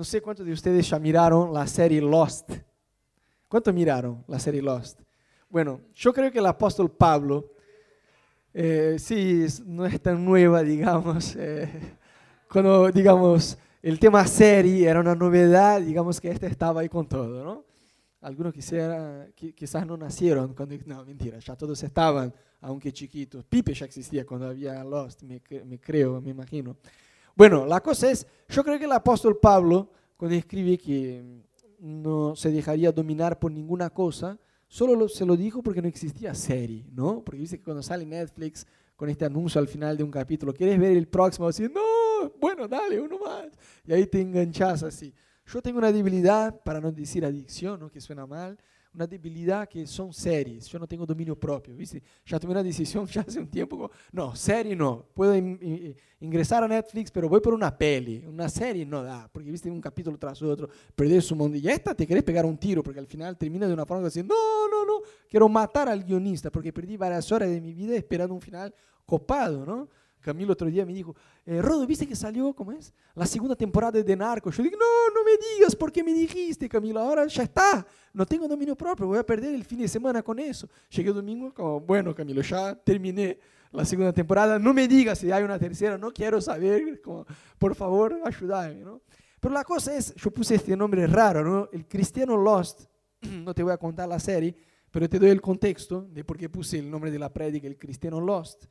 [0.00, 2.52] No sé cuántos de ustedes ya miraron la serie Lost.
[3.46, 4.98] ¿Cuántos miraron la serie Lost?
[5.50, 7.52] Bueno, yo creo que el apóstol Pablo,
[8.54, 11.98] eh, sí, no es tan nueva, digamos, eh,
[12.50, 17.44] cuando, digamos, el tema serie era una novedad, digamos que este estaba ahí con todo,
[17.44, 17.66] ¿no?
[18.22, 22.32] Algunos quisiera, quizás no nacieron cuando, no, mentira, ya todos estaban,
[22.62, 23.44] aunque chiquitos.
[23.44, 26.78] Pipe ya existía cuando había Lost, me, me creo, me imagino.
[27.36, 31.22] Bueno, la cosa es, yo creo que el apóstol Pablo, cuando escribe que
[31.78, 34.38] no se dejaría dominar por ninguna cosa,
[34.68, 37.22] solo se lo dijo porque no existía serie, ¿no?
[37.24, 38.66] Porque dice que cuando sale Netflix
[38.96, 41.48] con este anuncio al final de un capítulo, ¿quieres ver el próximo?
[41.48, 43.46] Así, no, bueno, dale, uno más.
[43.86, 45.14] Y ahí te enganchas así.
[45.46, 47.90] Yo tengo una debilidad, para no decir adicción, ¿no?
[47.90, 48.58] que suena mal,
[48.92, 50.66] una debilidad que son series.
[50.66, 52.02] Yo no tengo dominio propio, ¿viste?
[52.26, 55.06] Ya tomé una decisión ya hace un tiempo, no, serie no.
[55.14, 55.34] Puedo
[56.20, 58.24] ingresar a Netflix, pero voy por una peli.
[58.26, 61.56] Una serie no da, porque viste un capítulo tras otro, perdés su mundo.
[61.56, 64.34] Y esta te querés pegar un tiro, porque al final termina de una forma diciendo,
[64.34, 68.34] no, no, no, quiero matar al guionista, porque perdí varias horas de mi vida esperando
[68.34, 68.74] un final
[69.06, 69.88] copado, ¿no?
[70.20, 72.92] Camilo otro día me dijo, eh, Rodo, ¿viste que salió, cómo es?
[73.14, 74.56] La segunda temporada de Narcos.
[74.56, 77.00] Yo digo, no, no me digas, ¿por qué me dijiste, Camilo?
[77.00, 80.38] Ahora ya está, no tengo dominio propio, voy a perder el fin de semana con
[80.38, 80.68] eso.
[80.90, 83.38] Llegué el domingo, como, bueno, Camilo, ya terminé
[83.72, 87.24] la segunda temporada, no me digas si hay una tercera, no quiero saber, como,
[87.58, 89.00] por favor, ayúdame, ¿no?
[89.40, 91.68] Pero la cosa es, yo puse este nombre raro, ¿no?
[91.72, 92.84] El Cristiano Lost,
[93.22, 94.54] no te voy a contar la serie,
[94.90, 97.78] pero te doy el contexto de por qué puse el nombre de la prédica, el
[97.78, 98.64] Cristiano Lost.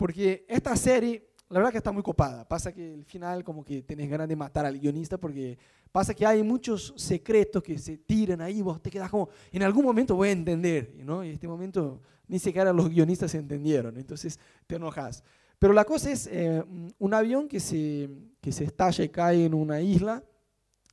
[0.00, 2.48] Porque esta serie, la verdad que está muy copada.
[2.48, 5.58] Pasa que el final como que tenés ganas de matar al guionista porque
[5.92, 9.84] pasa que hay muchos secretos que se tiran ahí, vos te quedas como, en algún
[9.84, 11.22] momento voy a entender, ¿no?
[11.22, 15.22] Y en este momento ni siquiera los guionistas entendieron, entonces te enojas.
[15.58, 16.64] Pero la cosa es eh,
[16.98, 18.08] un avión que se,
[18.40, 20.24] que se estalla y cae en una isla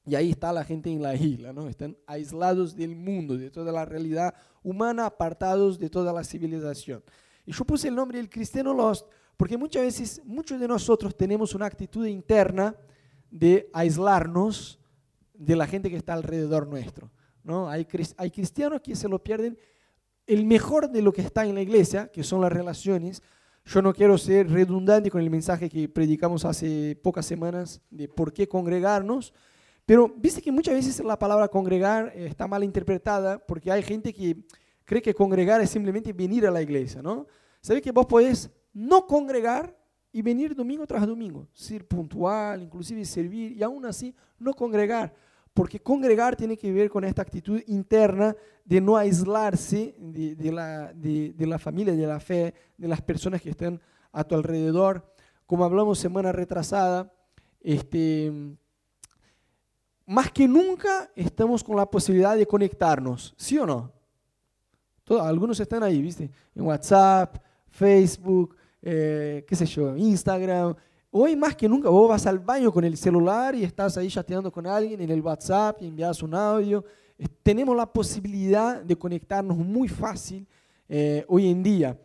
[0.05, 1.69] y ahí está la gente en la isla, ¿no?
[1.69, 7.01] Están aislados del mundo, de toda la realidad humana, apartados de toda la civilización.
[7.47, 11.55] Y yo puse el nombre del cristiano lost porque muchas veces muchos de nosotros tenemos
[11.55, 12.75] una actitud interna
[13.31, 14.79] de aislarnos
[15.33, 17.09] de la gente que está alrededor nuestro.
[17.43, 17.69] ¿no?
[17.69, 17.87] Hay,
[18.17, 19.57] hay cristianos que se lo pierden
[20.25, 23.23] el mejor de lo que está en la iglesia, que son las relaciones.
[23.63, 28.33] Yo no quiero ser redundante con el mensaje que predicamos hace pocas semanas de por
[28.33, 29.33] qué congregarnos,
[29.85, 34.35] pero viste que muchas veces la palabra congregar está mal interpretada porque hay gente que
[34.87, 37.27] cree que congregar es simplemente venir a la iglesia, ¿no?
[37.59, 39.77] ¿Sabe que vos podés no congregar
[40.13, 41.45] y venir domingo tras domingo?
[41.51, 45.13] Ser puntual, inclusive servir y aún así no congregar.
[45.53, 48.33] Porque congregar tiene que ver con esta actitud interna
[48.63, 53.49] de no aislarse de, la, de, la familia, de la fe, de las personas que
[53.49, 53.81] están
[54.13, 55.13] a tu alrededor.
[55.45, 57.11] Como hablamos semana retrasada,
[57.59, 58.31] este,
[60.05, 63.96] más que nunca estamos con la posibilidad de conectarnos, ¿sí o no?
[65.15, 66.29] Algunos están ahí, ¿viste?
[66.53, 67.37] En WhatsApp,
[67.69, 70.75] Facebook, eh, qué sé yo, Instagram.
[71.11, 74.51] Hoy más que nunca vos vas al baño con el celular y estás ahí chateando
[74.51, 76.83] con alguien en el WhatsApp y envías un audio.
[77.41, 80.45] tenemos la posibilidad de conectarnos muy fácil
[80.87, 81.99] eh, hoy en día,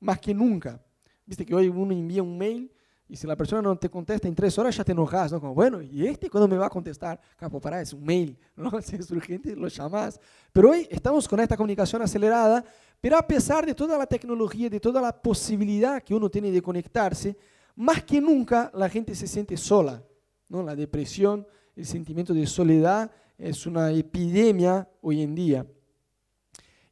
[0.00, 0.80] más que nunca.
[1.26, 2.70] Viste que hoy uno envía un mail
[3.06, 5.40] y si la persona no te contesta en tres horas, ya te enojas, ¿no?
[5.40, 7.20] Como, bueno, ¿y este cuándo me va a contestar?
[7.36, 8.70] Capo, para, es un mail, ¿no?
[8.80, 10.18] Si es urgente, lo llamas.
[10.52, 12.64] Pero hoy estamos con esta comunicación acelerada,
[13.00, 16.62] pero a pesar de toda la tecnología, de toda la posibilidad que uno tiene de
[16.62, 17.36] conectarse,
[17.76, 20.02] más que nunca la gente se siente sola,
[20.48, 20.62] ¿no?
[20.62, 25.66] La depresión, el sentimiento de soledad es una epidemia hoy en día.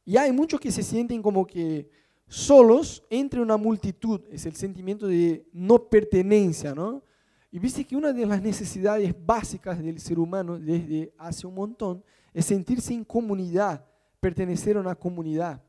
[0.05, 1.89] Y hay muchos que se sienten como que
[2.33, 7.03] solos entre una multitud, es el sentimiento de no pertenencia, ¿no?
[7.51, 12.03] Y viste que una de las necesidades básicas del ser humano desde hace un montón
[12.33, 13.85] es sentirse en comunidad,
[14.19, 15.61] pertenecer a una comunidad.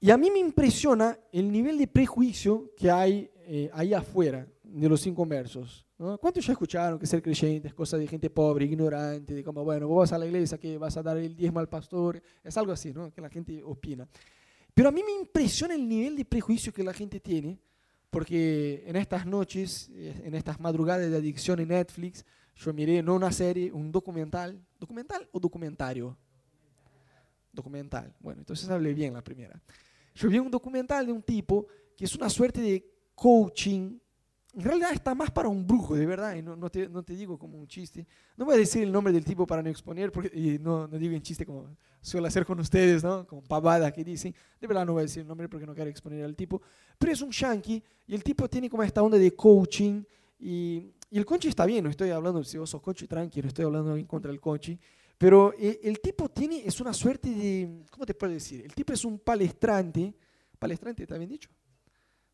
[0.00, 4.88] Y a mí me impresiona el nivel de prejuicio que hay eh, ahí afuera de
[4.88, 5.86] los inconversos.
[6.00, 6.16] ¿No?
[6.16, 9.86] ¿Cuántos ya escucharon que ser creyente es cosa de gente pobre, ignorante, de como, bueno,
[9.86, 12.22] vos vas a la iglesia, que vas a dar el diezmo al pastor?
[12.42, 13.12] Es algo así, ¿no?
[13.12, 14.08] Que la gente opina.
[14.72, 17.60] Pero a mí me impresiona el nivel de prejuicio que la gente tiene,
[18.08, 22.24] porque en estas noches, eh, en estas madrugadas de adicción en Netflix,
[22.56, 24.58] yo miré no una serie, un documental.
[24.78, 26.16] ¿Documental o documentario?
[27.52, 28.14] Documental.
[28.20, 29.60] Bueno, entonces hablé bien la primera.
[30.14, 33.98] Yo vi un documental de un tipo que es una suerte de coaching
[34.54, 37.38] en realidad está más para un brujo, de verdad, y no, te, no, te, digo
[37.38, 38.06] como un chiste.
[38.36, 40.98] No voy a decir el nombre del tipo para no exponer, porque, y no, no
[40.98, 41.68] digo en chiste como
[42.00, 43.26] suelo hacer con ustedes, ¿no?
[43.26, 44.34] Como pavada que dicen.
[44.60, 46.60] De verdad no voy a decir el nombre porque no quiero exponer al tipo.
[46.98, 50.02] Pero es un yankee y el tipo tiene como esta onda de coaching
[50.38, 53.64] y y el conchi está bien, no estoy hablando, si vos sos conchi, tranquilo, estoy
[53.64, 54.78] hablando en contra del conchi.
[55.18, 58.64] Pero eh, el tipo tiene, es una suerte de, ¿cómo te puedo decir?
[58.64, 60.14] El tipo es un palestrante,
[60.58, 61.50] palestrante, ¿está bien dicho?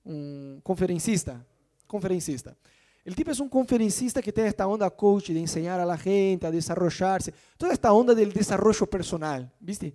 [0.05, 1.45] Un conferencista,
[1.87, 2.57] conferencista.
[3.05, 6.47] El tipo es un conferencista que tiene esta onda coach de enseñar a la gente
[6.47, 9.95] a desarrollarse, toda esta onda del desarrollo personal, ¿viste?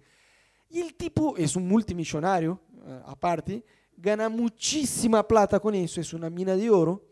[0.70, 3.66] Y el tipo es un multimillonario, eh, aparte,
[3.98, 7.04] gana muchísima plata con eso, es una mina de oro,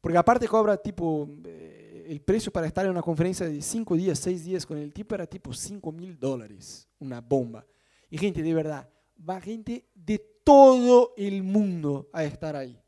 [0.00, 4.18] porque aparte cobra tipo, eh, el precio para estar en una conferencia de 5 días,
[4.20, 7.66] 6 días con el tipo era tipo 5 mil dólares, una bomba.
[8.08, 8.88] Y gente, de verdad,
[9.28, 12.81] va gente de todo el mundo a estar ahí.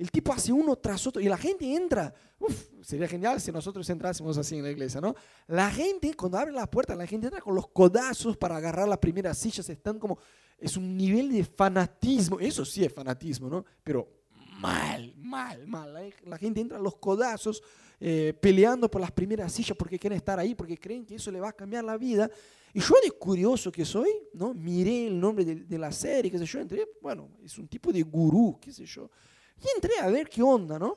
[0.00, 2.14] El tipo hace uno tras otro y la gente entra.
[2.38, 5.14] Uf, sería genial si nosotros entrásemos así en la iglesia, ¿no?
[5.46, 8.96] La gente, cuando abre la puerta, la gente entra con los codazos para agarrar las
[8.96, 9.68] primeras sillas.
[9.68, 10.18] Están como.
[10.56, 12.40] Es un nivel de fanatismo.
[12.40, 13.62] Eso sí es fanatismo, ¿no?
[13.84, 14.08] Pero
[14.58, 16.14] mal, mal, mal.
[16.24, 17.62] La, gente entra a los codazos
[18.00, 21.40] eh, peleando por las primeras sillas porque quieren estar ahí, porque creen que eso le
[21.40, 22.30] va a cambiar la vida.
[22.72, 24.54] Y yo de curioso que soy, ¿no?
[24.54, 27.92] Miré el nombre de, de la serie, qué sé yo, entré, bueno, es un tipo
[27.92, 29.10] de gurú, qué sé yo.
[29.62, 30.96] Y entré a ver qué onda, ¿no?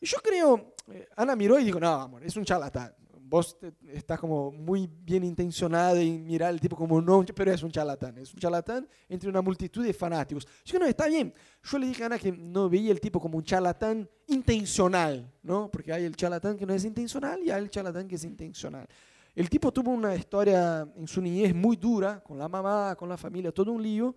[0.00, 2.94] Y yo creo, eh, Ana miró y dijo, no, amor, es un charlatán.
[3.26, 3.56] Vos
[3.88, 8.18] estás como muy bien intencionada en mirar al tipo como no, pero es un charlatán.
[8.18, 10.46] Es un charlatán entre una multitud de fanáticos.
[10.64, 11.32] Yo no, está bien.
[11.62, 15.70] Yo le dije a Ana que no veía el tipo como un charlatán intencional, ¿no?
[15.70, 18.86] Porque hay el charlatán que no es intencional y hay el charlatán que es intencional.
[19.34, 23.16] El tipo tuvo una historia en su niñez muy dura, con la mamá, con la
[23.16, 24.14] familia, todo un lío,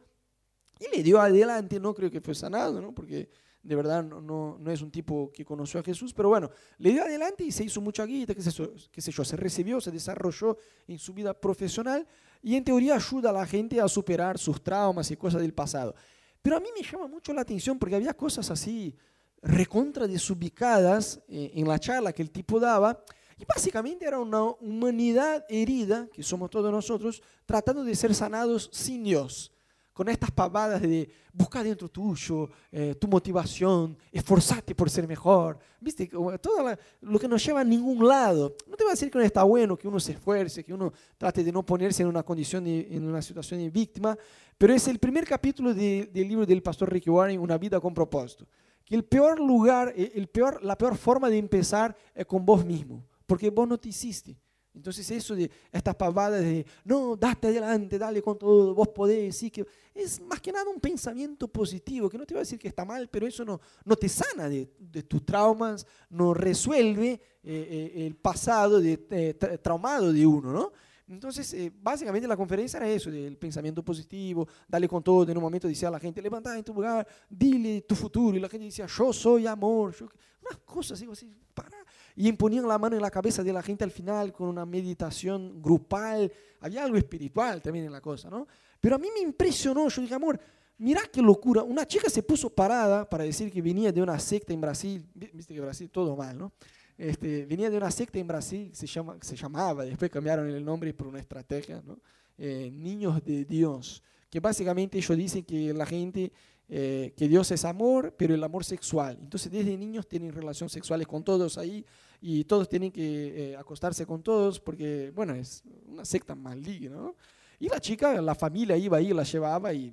[0.80, 2.94] y le dio adelante, no creo que fue sanado, ¿no?
[2.94, 3.28] Porque
[3.68, 7.04] de verdad no, no, es un tipo que conoció a Jesús, pero bueno, le dio
[7.04, 10.58] adelante y se hizo mucha guita, qué sé, qué sé yo, se recibió, se desarrolló
[10.88, 12.08] en su vida profesional
[12.42, 15.94] y en teoría ayuda a la gente a superar sus traumas y cosas del pasado.
[16.42, 18.96] Pero a mí me llama mucho la atención porque había cosas así
[19.42, 23.04] recontra desubicadas eh, en la charla que el tipo daba
[23.38, 29.04] y básicamente era una humanidad herida, que somos todos nosotros, tratando de ser sanados sin
[29.04, 29.52] Dios
[29.98, 36.08] con estas pavadas de buscar dentro tuyo eh, tu motivación, esforzarte por ser mejor, ¿viste?
[36.08, 38.56] Todo lo que no lleva a ningún lado.
[38.68, 40.94] No te voy a decir que no está bueno que uno se esfuerce, que uno
[41.18, 44.16] trate de no ponerse en una condición, en una situación de víctima,
[44.56, 48.46] pero es el primer capítulo del libro del pastor Ricky Warren, Una vida con propósito.
[48.86, 53.04] Que el peor lugar, el peor, la peor forma de empezar es con vos mismo,
[53.26, 54.38] porque vos no te hiciste.
[54.78, 59.52] Entonces eso de estas pavadas de, no, date adelante, dale con todo, vos podés, sí
[59.52, 59.66] que...
[59.94, 62.86] Es más que nada un pensamiento positivo, que no te va a decir que está
[62.86, 64.68] mal, pero eso no, no te sana de,
[65.08, 70.72] tus traumas, no resuelve eh, eh, el pasado de, eh, traumado de uno, ¿no?
[71.08, 75.68] Entonces, básicamente la conferencia era eso, del pensamiento positivo, dale con todo, en un momento
[75.68, 78.86] decía a la gente, levanta en tu lugar, dile tu futuro, y la gente decía,
[78.86, 79.96] yo soy amor,
[80.42, 81.70] unas cosas así, así, para
[82.18, 85.62] y imponían la mano en la cabeza de la gente al final con una meditación
[85.62, 86.32] grupal.
[86.60, 88.48] Había algo espiritual también en la cosa, ¿no?
[88.82, 90.40] Pero a mí me impresionó, yo dije, amor,
[90.80, 91.62] mira qué locura.
[91.62, 95.54] Una chica se puso parada para decir que venía de una secta en Brasil, viste
[95.54, 96.52] que Brasil todo mal, ¿no?
[96.98, 100.92] Este, venía de una secta en Brasil, se, llama, se llamaba, después cambiaron el nombre
[100.96, 102.00] por una estrategia, ¿no?
[102.40, 106.32] Eh, Niños de Dios, que básicamente ellos dicen que la gente
[106.70, 109.18] eh, que Dios es amor, pero el amor sexual.
[109.22, 111.86] Entonces desde niños tienen relaciones sexuales con todos ahí
[112.22, 117.16] y todos tienen que eh, acostarse con todos porque, bueno, es una secta maligna, ¿no?
[117.60, 119.92] Y la chica, la familia iba ahí, la llevaba y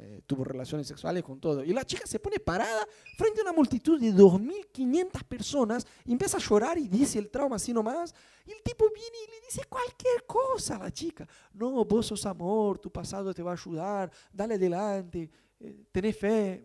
[0.00, 1.62] eh, tuvo relaciones sexuales con todo.
[1.62, 2.86] Y la chica se pone parada
[3.16, 7.56] frente a una multitud de 2.500 personas y empieza a llorar y dice el trauma
[7.56, 8.14] así nomás.
[8.46, 11.28] Y el tipo viene y le dice cualquier cosa a la chica.
[11.52, 15.28] No, vos sos amor, tu pasado te va a ayudar, dale adelante.
[15.60, 16.64] Eh, tener fe.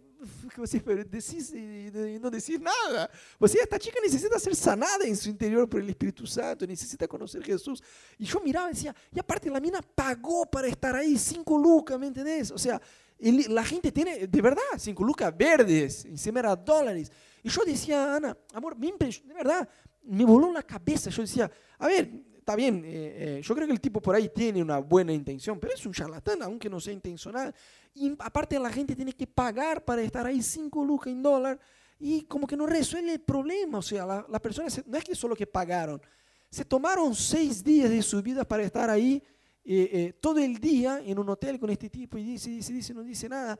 [0.55, 3.09] Você decís y no decir nada.
[3.39, 7.07] O sea, esta chica necesita ser sanada en su interior por el Espíritu Santo, necesita
[7.07, 7.81] conocer Jesús.
[8.17, 11.99] Y yo miraba y decía, y aparte la mina pagó para estar ahí, cinco lucas,
[11.99, 12.51] ¿me entendés?
[12.51, 12.81] O sea,
[13.19, 17.11] la gente tiene, de verdad, cinco lucas verdes, encima era dólares.
[17.41, 19.67] Y yo decía, Ana, amor, de verdad,
[20.03, 21.09] me voló la cabeza.
[21.09, 24.29] Yo decía, a ver, está bien, eh, eh, yo creo que el tipo por ahí
[24.29, 27.53] tiene una buena intención, pero es un charlatán, aunque no sea intencional.
[27.93, 31.59] Y aparte la gente tiene que pagar para estar ahí 5 lucas en dólar
[32.00, 33.77] y como que no resuelve el problema.
[33.77, 36.01] O sea, las la personas no es que solo que pagaron,
[36.50, 39.23] se tomaron seis días de su vida para estar ahí
[39.65, 43.03] eh, todo el día en un hotel con este tipo y dice, dice, dice, no
[43.03, 43.57] dice nada.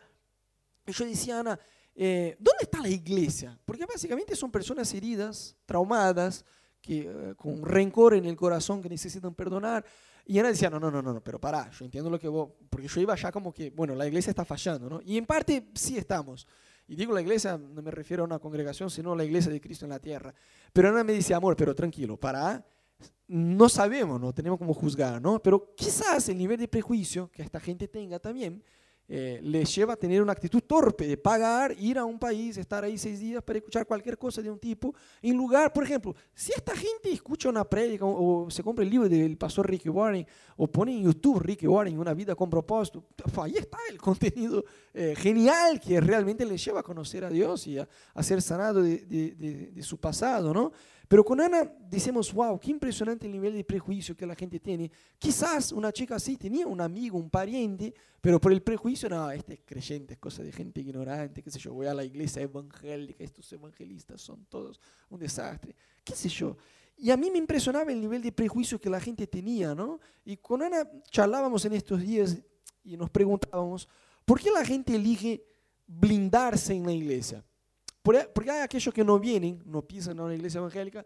[0.86, 1.60] Y yo decía, Ana,
[1.96, 3.58] ¿dónde está la iglesia?
[3.66, 6.44] Porque básicamente son personas heridas, traumadas,
[6.84, 9.84] que, eh, con rencor en el corazón que necesitan perdonar.
[10.25, 12.88] Y Ana decía, no, no, no, no, pero pará, yo entiendo lo que vos, porque
[12.88, 15.01] yo iba ya como que, bueno, la iglesia está fallando, ¿no?
[15.03, 16.48] Y en parte sí estamos.
[16.88, 19.60] Y digo la iglesia, no me refiero a una congregación, sino a la iglesia de
[19.60, 20.34] Cristo en la tierra.
[20.72, 22.65] Pero Ana me dice, amor, pero tranquilo, para,
[23.27, 25.42] no sabemos, no tenemos como juzgar, ¿no?
[25.42, 28.63] Pero quizás el nivel de prejuicio que esta gente tenga también
[29.08, 32.84] eh, les lleva a tener una actitud torpe de pagar, ir a un país, estar
[32.84, 36.54] ahí seis días para escuchar cualquier cosa de un tipo, en lugar, por ejemplo, si
[36.56, 40.68] esta gente escucha una prédica o, se compra el libro del pastor Ricky Warren o
[40.68, 43.04] pone en YouTube Ricky Warren, Una vida con propósito,
[43.42, 47.78] ahí está el contenido eh, genial que realmente les lleva a conocer a Dios y
[47.80, 47.88] a,
[48.22, 50.72] ser sanado de su pasado, ¿no?
[51.08, 54.90] Pero con Ana decimos, wow, qué impresionante el nivel de prejuicio que la gente tiene.
[55.20, 59.56] Quizás una chica así tenía un amigo, un pariente, pero por el prejuicio, no, este
[59.56, 63.24] es creyente, es cosa de gente ignorante, qué sé yo, voy a la iglesia evangélica,
[63.24, 64.80] estos evangelistas son todos
[65.10, 66.56] un desastre, qué sé yo.
[66.96, 70.00] Y a mí me impresionaba el nivel de prejuicio que la gente tenía, ¿no?
[70.24, 72.38] Y con Ana charlábamos en estos días
[72.84, 73.90] y nos preguntábamos,
[74.26, 75.44] ¿por qué la gente elige
[75.86, 77.44] blindarse en la iglesia?
[78.04, 81.06] Porque hay aquellos que no vienen, no pisan a una iglesia evangélica,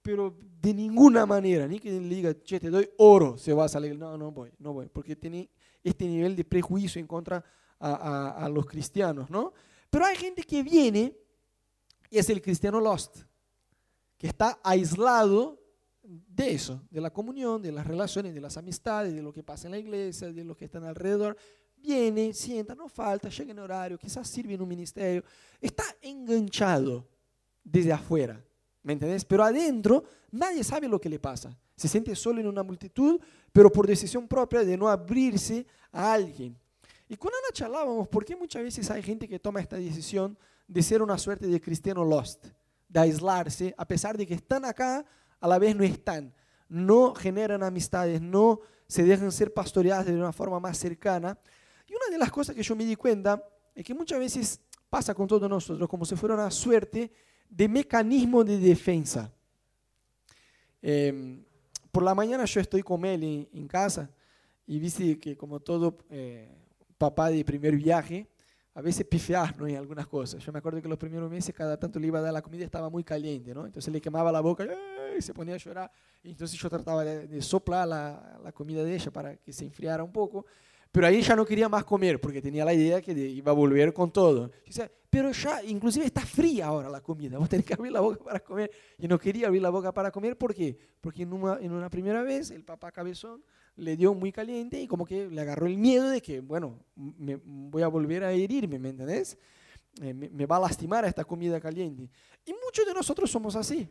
[0.00, 3.68] pero de ninguna manera, ni que le diga, che, te doy oro, se va a
[3.68, 3.96] salir.
[3.98, 5.50] No, no voy, no voy, porque tiene
[5.82, 7.44] este nivel de prejuicio en contra
[7.78, 9.52] a, los cristianos, ¿no?
[9.90, 11.16] Pero hay gente que viene
[12.08, 13.22] y es el cristiano lost,
[14.16, 15.60] que está aislado
[16.02, 19.66] de eso, de la comunión, de las relaciones, de las amistades, de lo que pasa
[19.66, 21.36] en la iglesia, de los que están alrededor,
[21.82, 25.24] viene, sienta, no falta, llega en horario, quizás sirve en un ministerio,
[25.60, 27.06] está enganchado
[27.62, 28.42] desde afuera,
[28.82, 29.24] ¿me entendés?
[29.24, 31.56] Pero adentro nadie sabe lo que le pasa.
[31.76, 33.20] Se siente solo en una multitud,
[33.52, 36.56] pero por decisión propia de no abrirse a alguien.
[37.08, 40.82] Y con Ana charlábamos, ¿por qué muchas veces hay gente que toma esta decisión de
[40.82, 42.46] ser una suerte de cristiano lost,
[42.88, 45.04] de aislarse, a pesar de que están acá,
[45.40, 46.32] a la vez no están,
[46.68, 51.38] no generan amistades, no se dejan ser pastoreadas de una forma más cercana.
[51.92, 53.44] Y una de las cosas que yo me di cuenta
[53.74, 54.58] es que muchas veces
[54.88, 57.12] pasa con todos nosotros como si fuera una suerte
[57.50, 59.30] de mecanismo de defensa.
[60.80, 61.44] Em,
[61.90, 64.10] por la mañana yo estoy con él en, casa
[64.66, 66.48] y viste que como todo eh,
[66.96, 68.26] papá de primer viaje,
[68.72, 69.66] a veces pifear ¿no?
[69.66, 70.42] en algunas cosas.
[70.42, 72.64] Yo me acuerdo que los primeros meses cada tanto le iba a dar la comida
[72.64, 73.66] estaba muy caliente, ¿no?
[73.66, 74.66] entonces le quemaba la boca
[75.14, 75.92] y se ponía a llorar.
[76.24, 80.02] Entonces yo trataba de, de soplar la, la, comida de ella para que se enfriara
[80.02, 80.46] un poco.
[80.92, 83.94] Pero ahí ya no quería más comer porque tenía la idea que iba a volver
[83.94, 84.50] con todo.
[85.08, 88.40] Pero ya, inclusive está fría ahora la comida, vos tenés que abrir la boca para
[88.40, 88.70] comer.
[88.98, 90.78] Y no quería abrir la boca para comer, ¿por qué?
[91.00, 93.42] Porque en una, primera vez el papá cabezón
[93.76, 97.36] le dio muy caliente y como que le agarró el miedo de que, bueno, me
[97.36, 99.38] voy a volver a herirme, ¿me entendés?
[100.02, 102.10] Eh, me va a lastimar esta comida caliente.
[102.44, 103.90] Y muchos de nosotros somos así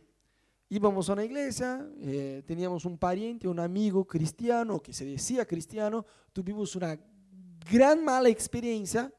[0.72, 6.06] íbamos a una iglesia, eh, teníamos un pariente, un amigo cristiano que se decía cristiano,
[6.32, 6.98] tuvimos una
[7.70, 9.12] gran mala experiencia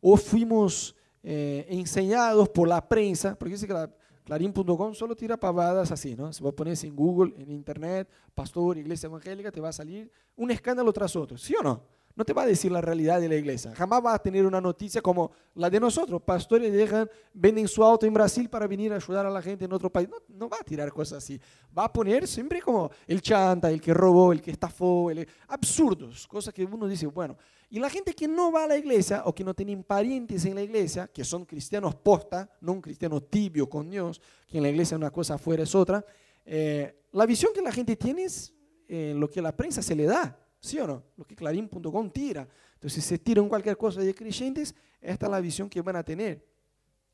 [0.00, 0.94] o fuimos
[1.24, 3.90] eh, enseñados por la prensa, porque dice que la,
[4.24, 6.32] Clarín.com solo tira pavadas así, ¿no?
[6.32, 10.52] Si vos pones en Google, en Internet, pastor, iglesia evangélica, te va a salir un
[10.52, 11.82] escándalo tras otro, ¿sí o no?
[12.14, 13.74] No te va a decir la realidad de la iglesia.
[13.74, 16.20] Jamás va a tener una noticia como la de nosotros.
[16.22, 19.72] Pastores dejan, venden su auto en Brasil para venir a ayudar a la gente en
[19.72, 20.08] otro país.
[20.28, 21.40] No, va a tirar cosas así.
[21.76, 25.26] Va a poner siempre como el chanta, el que robó, el que estafó, el...
[25.48, 27.36] absurdos, cosas que uno dice, bueno.
[27.70, 30.54] Y la gente que no va a la iglesia o que no tienen parientes en
[30.54, 34.68] la iglesia, que son cristianos posta, no un cristiano tibio con Dios, que en la
[34.68, 36.04] iglesia una cosa afuera es otra,
[36.44, 38.52] eh, la visión que la gente tiene es
[38.88, 40.38] eh, lo que la prensa se le da.
[40.62, 41.02] ¿Sí o no?
[41.16, 42.48] Lo que Clarín.com tira.
[42.74, 46.04] Entonces, si se tiran cualquier cosa de creyentes, esta es la visión que van a
[46.04, 46.46] tener.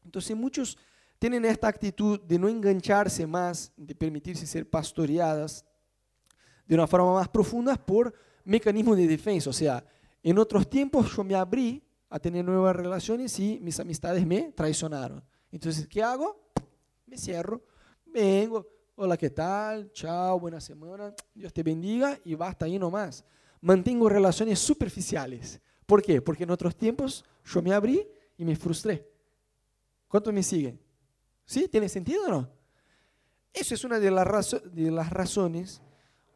[0.04, 0.76] Entonces, muchos
[1.18, 5.64] tienen esta actitud de no engancharse más, de permitirse ser pastoreadas
[6.66, 8.12] de una forma más profunda por
[8.44, 9.48] mecanismos de defensa.
[9.48, 9.82] O sea,
[10.22, 15.24] en otros tiempos yo me abrí a tener nuevas relaciones y mis amistades me traicionaron.
[15.50, 16.52] Entonces, ¿qué hago?
[17.06, 17.62] Me cierro,
[18.04, 19.90] vengo, hola, ¿qué tal?
[19.92, 23.24] Chao, buena semana, Dios te bendiga y basta ahí nomás
[23.60, 25.60] mantengo relaciones superficiales.
[25.86, 26.20] ¿Por qué?
[26.20, 29.08] Porque en otros tiempos yo me abrí y me frustré.
[30.06, 30.80] ¿Cuántos me siguen?
[31.44, 31.68] ¿Sí?
[31.68, 32.50] ¿Tiene sentido o no?
[33.52, 35.82] Eso es una de de las razones.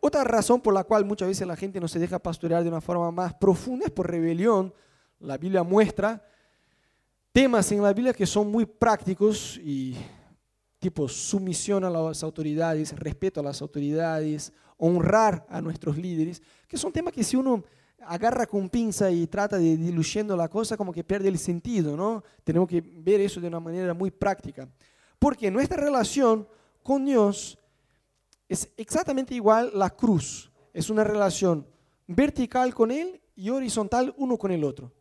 [0.01, 2.81] Otra razón por la cual muchas veces la gente no se deja pastorear de una
[2.81, 4.75] forma más profunda es por rebelión.
[5.21, 6.27] La Biblia muestra
[7.31, 9.97] temas en la Biblia que son muy prácticos y
[10.83, 16.91] tipo sumisión a las autoridades, respeto a las autoridades, honrar a nuestros líderes, que son
[16.91, 17.63] temas que si uno
[18.01, 22.25] agarra con pinza y trata de diluyendo la cosa, como que pierde el sentido, ¿no?
[22.43, 24.69] Tenemos que ver eso de una manera muy práctica.
[25.21, 26.49] Porque nuestra relación
[26.83, 27.57] con Dios
[28.49, 30.51] es exactamente igual la cruz.
[30.73, 31.65] Es una relación
[32.09, 34.93] vertical con Él y horizontal uno con el otro.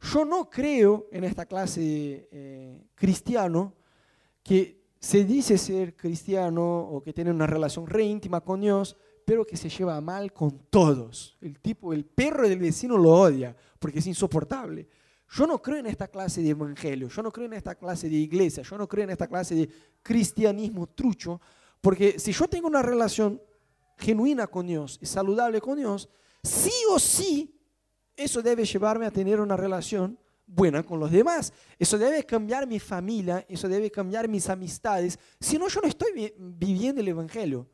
[0.00, 3.74] yo no creo en esta clase eh, cristiano
[4.44, 9.44] que se dice ser cristiano o que tiene una relación re íntima con Dios, pero
[9.44, 11.36] que se lleva mal con todos.
[11.40, 14.88] El tipo, el perro del vecino lo odia porque es insoportable.
[15.30, 18.16] Yo no creo en esta clase de evangelio, yo no creo en esta clase de
[18.16, 19.68] iglesia, yo no creo en esta clase de
[20.02, 21.40] cristianismo trucho,
[21.82, 23.40] porque si yo tengo una relación
[23.98, 26.08] genuina con Dios y saludable con Dios,
[26.42, 27.54] sí o sí,
[28.16, 31.52] eso debe llevarme a tener una relación buena con los demás.
[31.78, 35.18] Eso debe cambiar mi familia, eso debe cambiar mis amistades.
[35.38, 37.68] Si no, yo no estoy viviendo el Evangelio.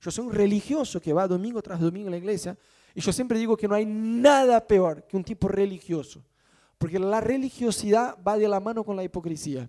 [0.00, 2.56] Yo soy un religioso que va domingo tras domingo a la iglesia
[2.94, 6.24] y yo siempre digo que no hay nada peor que un tipo religioso.
[6.76, 9.68] Porque la religiosidad va de la mano con la hipocresía.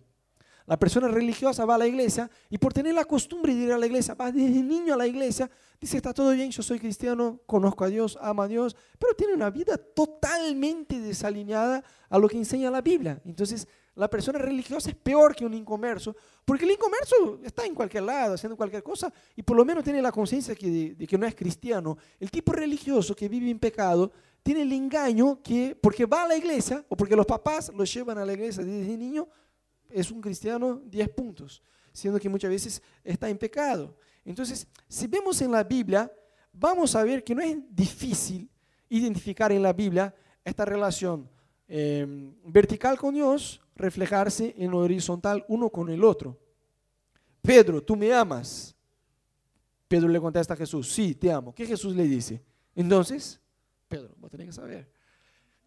[0.69, 3.77] La persona religiosa va a la iglesia y por tener la costumbre de ir a
[3.79, 5.49] la iglesia, va desde niño a la iglesia,
[5.81, 9.33] dice, está todo bien, yo soy cristiano, conozco a Dios, amo a Dios, pero tiene
[9.33, 13.19] una vida totalmente desalineada a lo que enseña la Biblia.
[13.25, 18.03] Entonces, la persona religiosa es peor que un incomerso, porque el incomerso está en cualquier
[18.03, 21.33] lado, haciendo cualquier cosa, y por lo menos tiene la conciencia de que no es
[21.33, 21.97] cristiano.
[22.19, 24.11] El tipo religioso que vive en pecado
[24.43, 28.19] tiene el engaño que, porque va a la iglesia, o porque los papás lo llevan
[28.19, 29.27] a la iglesia desde niño,
[29.89, 33.97] es un cristiano 10 puntos, siendo que muchas veces está en pecado.
[34.25, 36.11] Entonces, si vemos en la Biblia,
[36.53, 38.49] vamos a ver que no es difícil
[38.89, 41.29] identificar en la Biblia esta relación
[41.67, 46.37] em, vertical con Dios, reflejarse en lo horizontal uno con el otro.
[47.41, 48.75] Pedro, ¿tú me amas?
[49.87, 51.53] Pedro le contesta a Jesús, sí, te amo.
[51.53, 52.43] ¿Qué Jesús le dice?
[52.75, 53.39] Entonces,
[53.87, 54.91] Pedro, vos tenés que saber.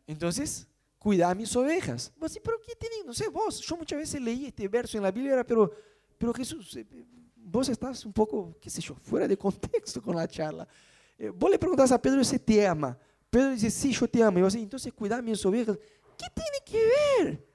[0.07, 0.69] Entonces,
[1.03, 2.13] cuidar mis ovejas.
[2.17, 3.05] Mas, pero ¿qué tiene?
[3.05, 5.69] No sé, vos, yo muchas veces leí este verso en la Biblia, pero,
[6.17, 6.87] pero Jesús, eh,
[7.35, 10.67] vos estás un poco, qué sé yo, fuera de contexto con la charla.
[11.19, 12.97] Eh, vos le preguntás a Pedro si te ama.
[13.29, 14.39] Pedro dice, sí, yo te amo.
[14.39, 15.77] Y vos dices, entonces cuidar mis ovejas.
[16.17, 17.49] ¿Qué tiene que ver?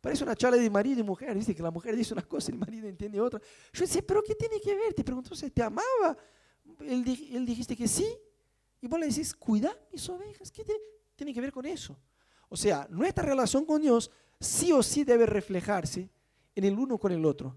[0.00, 1.34] Parece una charla de marido y mujer.
[1.34, 3.42] Dice que la mujer dice una cosa y el marido entiende otra.
[3.74, 4.94] Yo decía, pero ¿qué tiene que ver?
[4.94, 6.16] Te preguntó si te amaba.
[6.80, 8.06] Él, él dijiste que sí.
[8.80, 10.50] Y vos le decís, cuidar mis ovejas.
[10.50, 10.80] ¿Qué tiene,
[11.14, 11.94] tiene que ver con eso?
[12.50, 16.10] O sea, nuestra relación con Dios sí o sí debe reflejarse
[16.54, 17.56] en el uno con el otro.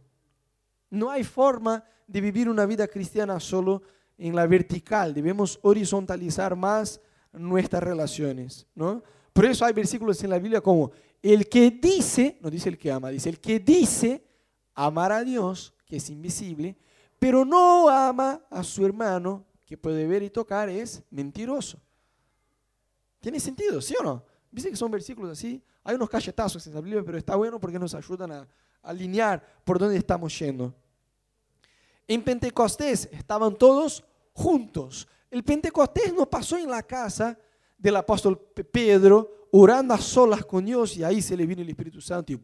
[0.90, 3.82] No hay forma de vivir una vida cristiana solo
[4.18, 7.02] en la vertical, debemos horizontalizar más
[7.32, 9.04] nuestras relaciones, ¿no?
[9.34, 12.92] Por eso hay versículos en la Biblia como el que dice, no dice el que
[12.92, 14.24] ama, dice el que dice
[14.76, 16.78] amar a Dios, que es invisible,
[17.18, 21.80] pero no ama a su hermano, que puede ver y tocar, es mentiroso.
[23.20, 24.24] ¿Tiene sentido, sí o no?
[24.54, 25.60] Viste que son versículos así.
[25.84, 28.48] Hay unos cachetazos en la Biblia, pero está bueno porque nos ayudan a,
[28.84, 30.76] alinear por dónde estamos yendo.
[32.08, 35.08] En Pentecostés estaban todos juntos.
[35.32, 37.36] El Pentecostés no pasó en la casa
[37.78, 42.02] del apóstol Pedro orando a solas con Dios y ahí se le vino el Espíritu
[42.02, 42.40] Santo y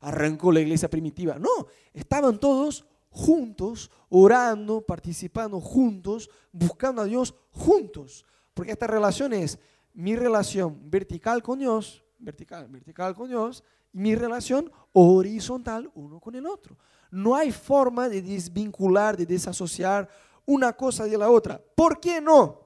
[0.00, 1.38] arrancó la iglesia primitiva.
[1.38, 8.24] No, estaban todos juntos, orando, participando juntos, buscando a Dios juntos.
[8.54, 9.58] Porque esta relación es
[9.98, 16.36] mi relación vertical con Dios, vertical, vertical con Dios, y mi relación horizontal uno con
[16.36, 16.78] el otro.
[17.10, 20.08] No hay forma de desvincular, de desasociar
[20.46, 21.60] una cosa de la otra.
[21.74, 22.60] ¿Por qué no?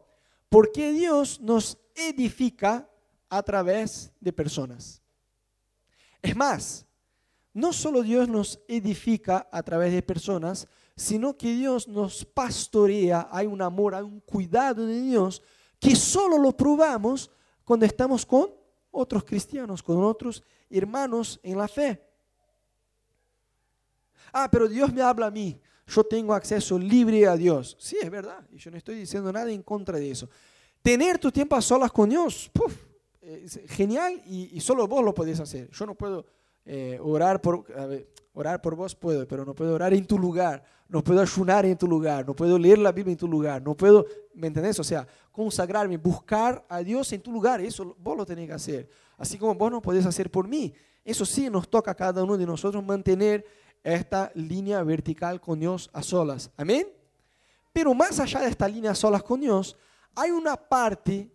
[0.50, 2.86] Porque Dios nos edifica
[3.30, 5.00] a través de personas.
[6.20, 6.84] Es más,
[7.54, 13.46] no solo Dios nos edifica a través de personas, sino que Dios nos pastorea, hay
[13.46, 15.42] un amor, hay un cuidado de Dios
[15.82, 17.28] que solo lo probamos
[17.64, 18.48] cuando estamos con
[18.92, 22.00] otros cristianos, con otros hermanos en la fe.
[24.32, 25.60] Ah, pero Dios me habla a mí.
[25.88, 27.76] Yo tengo acceso libre a Dios.
[27.80, 28.46] Sí, es verdad.
[28.52, 30.28] Y yo no estoy diciendo nada en contra de eso.
[30.82, 32.48] Tener tu tiempo a solas con Dios,
[33.66, 35.68] genial y, solo vos lo podés hacer.
[35.70, 36.26] Yo no puedo
[36.64, 37.64] eh, orar por,
[38.34, 40.62] orar por vos, puedo, pero no puedo orar en tu lugar
[40.92, 43.74] no puedo ayunar en tu lugar, no puedo leer la Biblia en tu lugar, no
[43.74, 44.78] puedo, ¿me entendés?
[44.78, 48.90] O sea, consagrarme, buscar a Dios en tu lugar, eso vos lo tenés que hacer.
[49.16, 50.74] Así como vos no podés hacer por mí.
[51.02, 53.42] Eso sí nos toca a cada uno de nosotros mantener
[53.82, 56.50] esta línea vertical con Dios a solas.
[56.58, 56.86] Amén.
[57.72, 59.74] Pero más allá de esta línea a solas con Dios,
[60.14, 61.32] hay una parte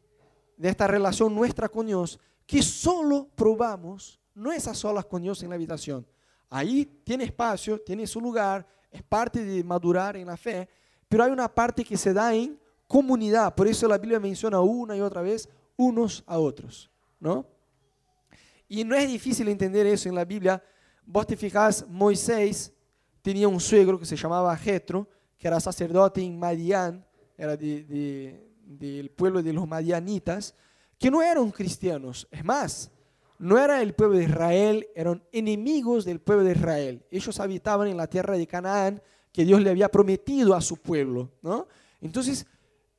[0.56, 5.41] de esta relación nuestra con Dios que solo probamos, no es a solas con Dios
[5.41, 6.06] en la habitación.
[6.48, 10.67] Ahí tiene espacio, tiene su lugar, es parte de madurar en la fe,
[11.08, 13.54] pero hay una parte que se da en comunidad.
[13.56, 17.45] Por eso la Biblia menciona una y otra vez unos a otros, ¿no?
[18.67, 20.62] Y no es difícil entender eso en la Biblia.
[21.06, 22.73] Vos te fijás, Moisés
[23.21, 27.06] tenía un suegro que se llamaba Jetro, que era sacerdote en Madián,
[27.38, 30.56] era del pueblo de los madianitas,
[30.97, 32.28] que no eran cristianos.
[32.32, 32.91] Es más,
[33.39, 37.06] no era el pueblo de Israel, eran enemigos del pueblo de Israel.
[37.12, 41.32] Ellos habitaban en la tierra de Canaán que Dios le había prometido a su pueblo.
[41.41, 41.67] ¿no?
[42.02, 42.45] Entonces,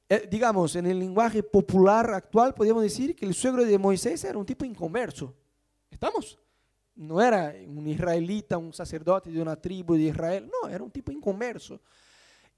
[0.09, 4.39] eh, digamos, en el lenguaje popular actual podríamos decir que el suegro de Moisés era
[4.39, 5.35] un tipo inconverso.
[5.91, 6.39] ¿Estamos?
[6.95, 11.13] No era un israelita, un sacerdote de una tribu de Israel, no, era un tipo
[11.13, 11.81] inconverso.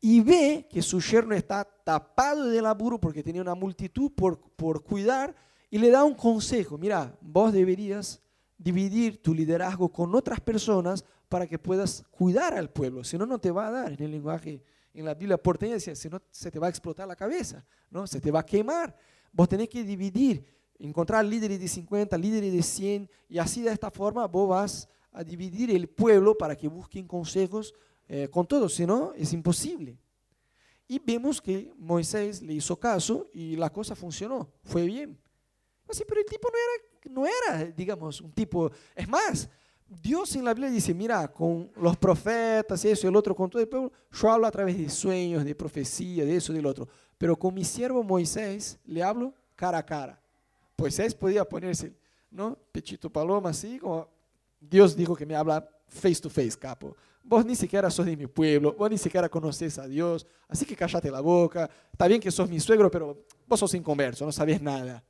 [0.01, 4.83] Y ve que su yerno está tapado de laburo porque tenía una multitud por, por
[4.83, 5.35] cuidar
[5.71, 8.21] y le da un consejo, mira, vos deberías
[8.59, 13.39] dividir tu liderazgo con otras personas para que puedas cuidar al pueblo, si no, no
[13.39, 16.59] te va a dar en el lenguaje, en la Biblia porteña si no, se te
[16.59, 18.07] va a explotar la cabeza, ¿no?
[18.07, 18.95] se te va a quemar.
[19.33, 20.45] Vos tenés que dividir,
[20.79, 25.23] encontrar líderes de 50, líderes de 100, y así de esta forma vos vas a
[25.23, 27.73] dividir el pueblo para que busquen consejos
[28.09, 29.97] eh, con todos, si no, es imposible.
[30.89, 35.17] Y vemos que Moisés le hizo caso y la cosa funcionó, fue bien.
[35.91, 38.71] Así, pero el tipo no era, no era, digamos, un tipo.
[38.95, 39.49] Es más,
[39.89, 43.61] Dios en la Biblia dice: Mira, con los profetas eso y el otro, con todo
[43.61, 46.89] el pueblo, yo hablo a través de sueños, de profecía, de eso y del otro.
[47.19, 50.21] Pero con mi siervo Moisés le hablo cara a cara.
[50.77, 51.93] Moisés podía ponerse,
[52.31, 52.57] ¿no?
[52.73, 54.09] Pechito paloma, así, como
[54.61, 56.97] Dios dijo que me habla face to face, capo.
[57.23, 60.75] Vos ni siquiera sos de mi pueblo, vos ni siquiera conoces a Dios, así que
[60.75, 61.69] cállate la boca.
[61.93, 65.05] Está bien que sos mi suegro, pero vos sos inconverso, no sabes nada.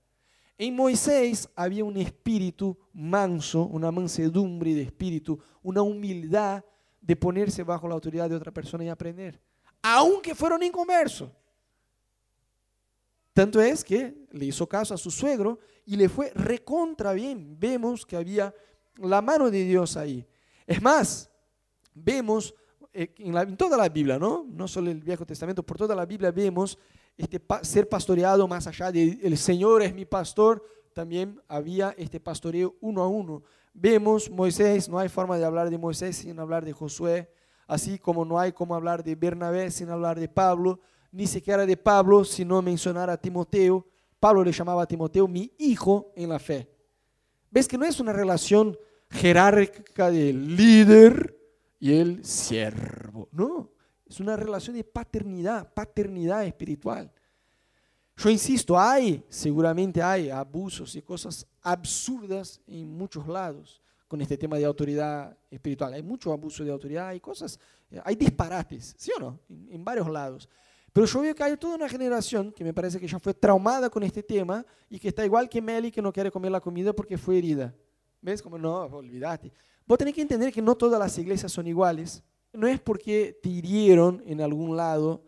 [0.62, 6.62] En Moisés había un espíritu manso, una mansedumbre de espíritu, una humildad
[7.00, 9.40] de ponerse bajo la autoridad de otra persona y aprender,
[9.80, 11.30] aunque fueron inconversos.
[13.32, 17.56] Tanto es que le hizo caso a su suegro y le fue recontra bien.
[17.58, 18.54] Vemos que había
[18.96, 20.26] la mano de Dios ahí.
[20.66, 21.30] Es más,
[21.94, 22.54] vemos
[22.92, 24.44] eh, en, toda la Biblia, ¿no?
[24.46, 26.78] No solo el Viejo Testamento, por toda la Biblia vemos
[27.16, 32.76] este, ser pastoreado más allá de el Señor es mi pastor, también había este pastoreo
[32.80, 33.42] uno a uno.
[33.72, 37.30] Vemos Moisés, no hay forma de hablar de Moisés sin hablar de Josué,
[37.66, 40.80] así como no hay como hablar de Bernabé sin hablar de Pablo,
[41.12, 43.86] ni siquiera de Pablo sin no mencionar a Timoteo.
[44.18, 46.68] Pablo le llamaba a Timoteo mi hijo en la fe.
[47.50, 48.76] ¿Ves que no es una relación
[49.08, 51.36] jerárquica del líder
[51.78, 53.28] y el siervo?
[53.32, 53.70] No,
[54.10, 57.12] es una relación de paternidad, paternidad espiritual.
[58.16, 64.58] Yo insisto, hay, seguramente hay abusos y cosas absurdas en muchos lados con este tema
[64.58, 65.94] de autoridad espiritual.
[65.94, 67.58] Hay mucho abuso de autoridad, hay cosas,
[68.02, 69.38] hay disparates, ¿sí o no?
[69.48, 70.48] En, varios lados.
[70.92, 73.88] Pero yo veo que hay toda una generación que me parece que ya fue traumada
[73.88, 76.92] con este tema y que está igual que Meli que no quiere comer la comida
[76.92, 77.72] porque fue herida.
[78.20, 78.42] ¿Ves?
[78.42, 79.52] Como no, olvídate.
[79.86, 83.48] Vos tenés que entender que no todas las iglesias son iguales no es porque te
[83.48, 85.22] hirieron en algún lado,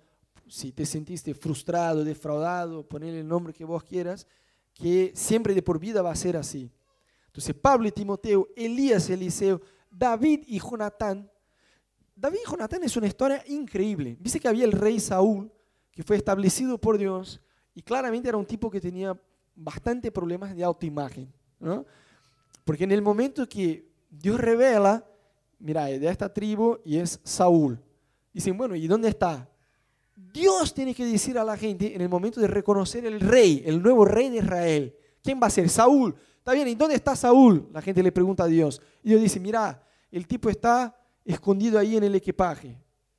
[0.48, 4.26] si te sentiste frustrado, defraudado, poner el nombre que vos quieras,
[4.74, 6.70] que siempre de por vida va a ser así.
[7.26, 11.30] Entonces, Pablo y Timoteo, Elías Eliseo, David y Jonatán.
[12.14, 14.16] David y Jonatán es una historia increíble.
[14.20, 15.50] Dice que había el rey Saúl,
[15.92, 17.40] que fue establecido por Dios,
[17.74, 19.18] y claramente era un tipo que tenía
[19.54, 21.32] bastante problemas de autoimagen.
[21.58, 21.86] ¿no?
[22.64, 25.06] Porque en el momento que Dios revela
[25.62, 27.80] mira, de esta tribu y es Saúl.
[28.32, 29.48] Dicen, bueno, ¿y dónde está?
[30.14, 33.82] Dios tiene que decir a la gente en el momento de reconocer el rey, el
[33.82, 34.94] nuevo rey de Israel.
[35.22, 35.68] ¿Quién va a ser?
[35.68, 36.14] Saúl.
[36.38, 37.68] Está bien, ¿y dónde está Saúl?
[37.72, 38.80] La gente le pregunta a Dios.
[39.02, 42.78] Y Dios dice, mira, el tipo está escondido ahí en el equipaje.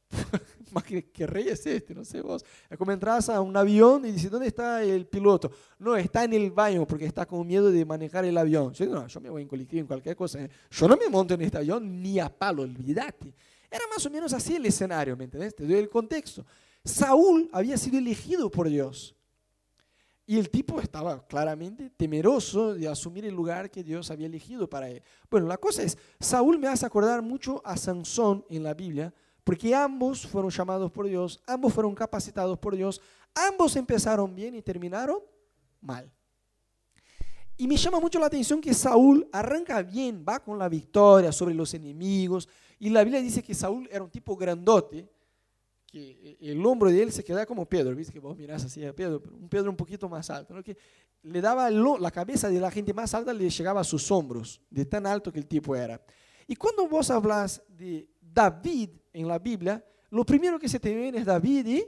[0.76, 2.44] más que, rey es este, no sé vos.
[2.70, 5.52] Es como entras a un avión y dices, ¿dónde está el piloto?
[5.80, 8.74] No, está en el baño porque está con miedo de manejar el avión.
[8.74, 10.42] Yo, no, yo me voy en colectivo, en cualquier cosa.
[10.42, 10.50] ¿eh?
[10.72, 13.34] Yo no me monto en este avión ni a palo, olvídate.
[13.70, 15.56] Era más o menos así el escenario, ¿me entendés?
[15.56, 16.46] Te doy el contexto.
[16.84, 19.16] Saúl había sido elegido por Dios.
[20.26, 24.90] Y el tipo estaba claramente temeroso de asumir el lugar que Dios había elegido para
[24.90, 25.02] él.
[25.30, 29.74] Bueno, la cosa es, Saúl me hace acordar mucho a Sansón en la Biblia, porque
[29.76, 33.02] ambos fueron llamados por Dios, ambos fueron capacitados por Dios,
[33.36, 35.20] ambos empezaron bien y terminaron
[35.82, 36.12] mal.
[37.56, 41.54] Y me llama mucho la atención que Saúl arranca bien, va con la victoria sobre
[41.54, 42.50] los enemigos.
[42.80, 45.08] Y la Biblia dice que Saúl era un tipo grandote,
[45.86, 47.96] que el hombro de él se queda como Pedro.
[47.96, 50.64] Viste que vos mirás así a Pedro, un Pedro un poquito más alto.
[50.64, 50.76] Que
[51.22, 54.86] le daba la cabeza de la gente más alta, le llegaba a sus hombros, de
[54.86, 56.02] tan alto que el tipo era.
[56.48, 61.20] Y cuando vos hablas de David en la Biblia, lo primero que se te viene
[61.20, 61.84] es David y,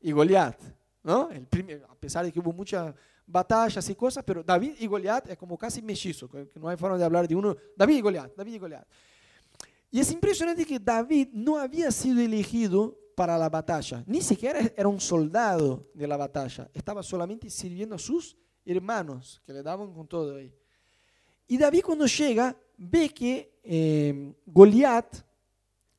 [0.00, 0.60] y Goliat.
[1.02, 1.30] ¿no?
[1.30, 1.46] El
[1.88, 2.94] a pesar de que hubo muchas
[3.26, 6.98] batallas y cosas, pero David y Goliat es como casi mellizo, que no hay forma
[6.98, 7.56] de hablar de uno.
[7.76, 8.86] David y Goliat, David y Goliat.
[9.90, 14.88] Y es impresionante que David no había sido elegido para la batalla, ni siquiera era
[14.88, 20.06] un soldado de la batalla, estaba solamente sirviendo a sus hermanos que le daban con
[20.06, 20.54] todo ahí.
[21.52, 25.18] Y David cuando llega ve que eh, Goliat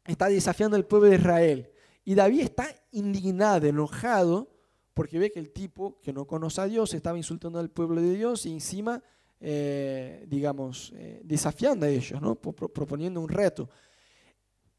[0.04, 1.70] está desafiando al pueblo de Israel.
[2.04, 4.50] Y David está indignado, enojado,
[4.96, 8.16] porque ve que el tipo que no conoce a Dios estaba insultando al pueblo de
[8.16, 9.00] Dios y encima,
[9.40, 12.34] eh, digamos, eh, desafiando a ellos, ¿no?
[12.34, 13.70] proponiendo un reto.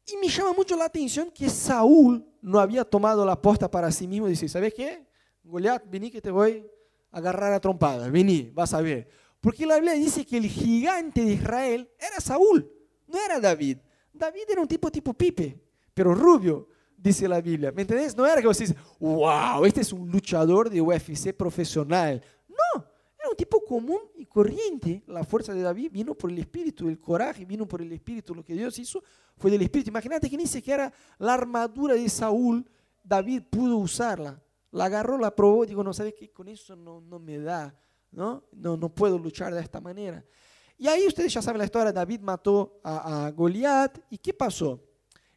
[0.05, 4.09] Y me llama mucho la atención que Saúl no había tomado la posta para sí
[4.09, 5.07] mismo y dice, ¿sabes qué?
[5.41, 6.67] Goliat, vení que te voy
[7.11, 9.23] a agarrar a trompada, vení, vas a ver.
[9.45, 12.67] Porque la Biblia dice que el gigante de Israel era Saúl,
[13.05, 13.77] no era David.
[14.11, 15.61] David era un tipo tipo Pipe,
[15.93, 17.71] pero rubio, dice la Biblia.
[17.71, 18.17] ¿Me entendés?
[18.17, 22.23] No era que vos dices, wow, este es un luchador de UFC profesional.
[22.47, 22.87] No,
[23.19, 25.03] era un tipo común y corriente.
[25.05, 28.33] La fuerza de David vino por el Espíritu, el coraje vino por el Espíritu.
[28.33, 29.03] Lo que Dios hizo
[29.37, 29.91] fue del Espíritu.
[29.91, 32.67] Imagínate que ni siquiera la armadura de Saúl,
[33.03, 34.41] David pudo usarla.
[34.71, 36.31] La agarró, la probó y dijo, no, ¿sabes qué?
[36.31, 37.77] Con eso no, no me da,
[38.15, 38.43] ¿no?
[38.53, 38.77] ¿no?
[38.77, 40.23] No puedo luchar de esta manera.
[40.77, 43.99] Y ahí ustedes ya saben la historia, David mató a, a Goliat.
[44.09, 44.81] ¿Y qué pasó?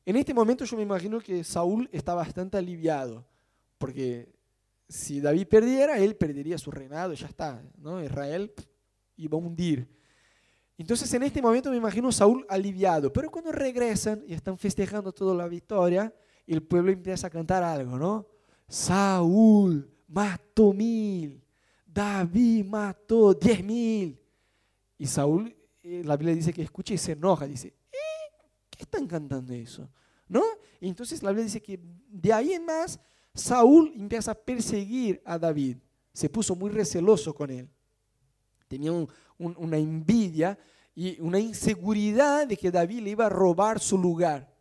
[0.04, 3.26] En este momento yo me imagino que Saúl está bastante aliviado,
[3.76, 4.32] porque
[4.88, 8.02] si David perdiera, él perdería su reinado, ya está, ¿no?
[8.02, 8.50] Israel
[9.16, 9.86] iba a hundir.
[10.78, 15.34] Entonces en este momento me imagino Saúl aliviado, pero cuando regresan y están festejando toda
[15.34, 16.14] la victoria,
[16.46, 18.26] el pueblo empieza a cantar algo, ¿no?
[18.66, 21.42] Saúl mató mil,
[21.98, 24.16] David mató diez mil.
[24.96, 28.46] Y Saúl, eh, la Biblia dice que escucha y se enoja, dice, ¿Eh?
[28.70, 29.90] ¿qué están cantando eso?
[30.28, 30.44] ¿No?
[30.80, 33.00] Entonces la Biblia dice que de ahí en más
[33.34, 35.78] Saúl empieza a perseguir a David.
[36.12, 37.68] Se puso muy receloso con él.
[38.68, 38.92] Tenía
[39.36, 40.56] una envidia
[40.94, 44.54] y una inseguridad de que David le iba a robar su lugar.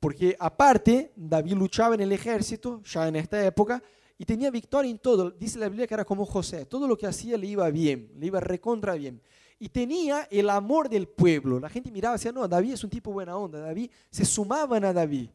[0.00, 3.80] Porque aparte, David luchaba en el ejército, ya en esta época,
[4.18, 5.30] y tenía victoria en todo.
[5.30, 6.66] Dice la Biblia que era como José.
[6.66, 9.20] Todo lo que hacía le iba bien, le iba recontra bien.
[9.58, 11.58] Y tenía el amor del pueblo.
[11.58, 13.60] La gente miraba y decía, no, David es un tipo buena onda.
[13.60, 15.30] David, se sumaban a David.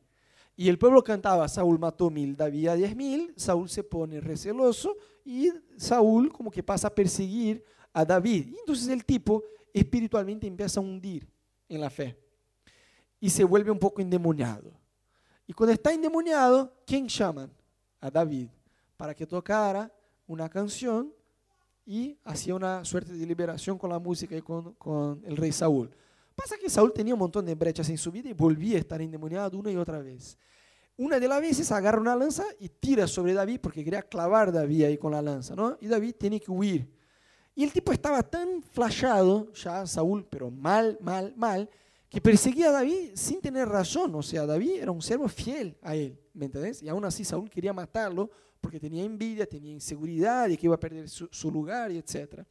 [0.55, 4.97] Y el pueblo cantaba, Saúl mató mil, David a diez mil, Saúl se pone receloso
[5.23, 7.63] y Saúl como que pasa a perseguir
[7.93, 8.47] a David.
[8.49, 9.41] Y entonces el tipo
[9.73, 11.25] espiritualmente empieza a hundir
[11.69, 12.17] en la fe
[13.21, 14.73] y se vuelve un poco endemoniado.
[15.47, 17.49] Y cuando está endemoniado, ¿quién llaman?
[18.01, 18.49] A David,
[18.99, 19.89] para que tocara
[20.27, 21.13] una canción
[21.85, 25.89] y hacía una suerte de liberación con la música y con, con el rey Saúl.
[26.35, 29.01] Pasa que Saúl tenía un montón de brechas en su vida y volvía a estar
[29.01, 30.37] endemoniado una y otra vez.
[30.97, 34.51] Una de las veces agarra una lanza y tira sobre David porque quería clavar a
[34.51, 35.77] David ahí con la lanza, ¿no?
[35.79, 36.93] Y David tiene que huir.
[37.55, 41.69] Y el tipo estaba tan flashado, ya Saúl, pero mal, mal, mal,
[42.09, 44.13] que perseguía a David sin tener razón.
[44.13, 46.83] O sea, David era un servo fiel a él, ¿me entendés?
[46.83, 50.79] Y aún así Saúl quería matarlo porque tenía envidia, tenía inseguridad de que iba a
[50.79, 52.43] perder su, su lugar y etc.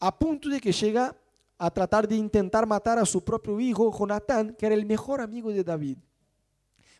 [0.00, 1.16] A punto de que llega
[1.58, 5.50] a tratar de intentar matar a su propio hijo, Jonatán, que era el mejor amigo
[5.50, 5.98] de David.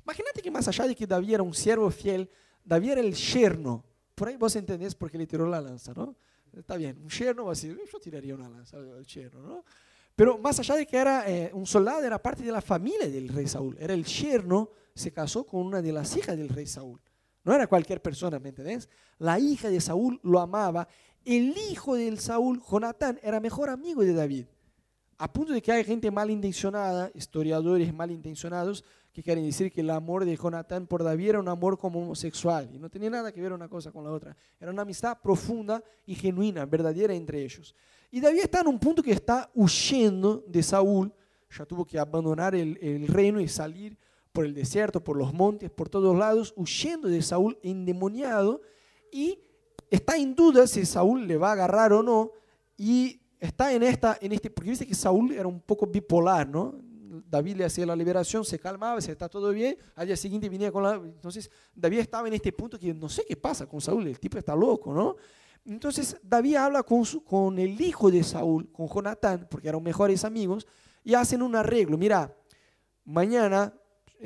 [0.03, 2.31] Imagínate que más allá de que David era un siervo fiel,
[2.63, 3.85] David era el yerno.
[4.15, 6.15] Por ahí vos entendés por qué le tiró la lanza, ¿no?
[6.53, 9.65] Está bien, un yerno va a decir, yo tiraría una lanza al yerno, ¿no?
[10.15, 13.29] Pero más allá de que era eh, un soldado, era parte de la familia del
[13.29, 13.77] rey Saúl.
[13.81, 17.01] Era el yerno, se casó con una de las hijas del rey Saúl.
[17.45, 18.89] No era cualquier persona, ¿me entendés?
[19.19, 20.89] La hija de Saúl lo amaba
[21.25, 24.45] el hijo del Saúl, Jonatán, era mejor amigo de David.
[25.17, 30.25] A punto de que hay gente malintencionada, historiadores malintencionados, que quieren decir que el amor
[30.25, 32.69] de Jonatán por David era un amor como homosexual.
[32.75, 34.37] Y no tenía nada que ver una cosa con la otra.
[34.61, 37.75] Era una amistad profunda y genuina, verdadera entre ellos.
[38.11, 41.13] Y David está en un punto que está huyendo de Saúl.
[41.57, 43.97] Ya tuvo que abandonar el reino y salir
[44.35, 48.61] por el desierto, por los montes, por todos lados, huyendo de Saúl endemoniado.
[49.13, 49.39] Y
[49.89, 52.33] está en duda si Saúl le va a agarrar o no
[52.77, 56.75] y está en esta, en este, porque dice que Saúl era un poco bipolar, ¿no?
[57.31, 60.73] David le hacía la liberación, se calmaba, se está todo bien, al día siguiente venía
[60.73, 60.95] con la...
[60.95, 64.37] Entonces David estaba en este punto que no sé qué pasa con Saúl, el tipo
[64.37, 65.15] está loco, ¿no?
[65.65, 70.67] Entonces David habla con, con el hijo de Saúl, con Jonatán, porque eran mejores amigos,
[71.05, 71.97] y hacen un arreglo.
[71.97, 72.37] Mira,
[73.05, 73.73] mañana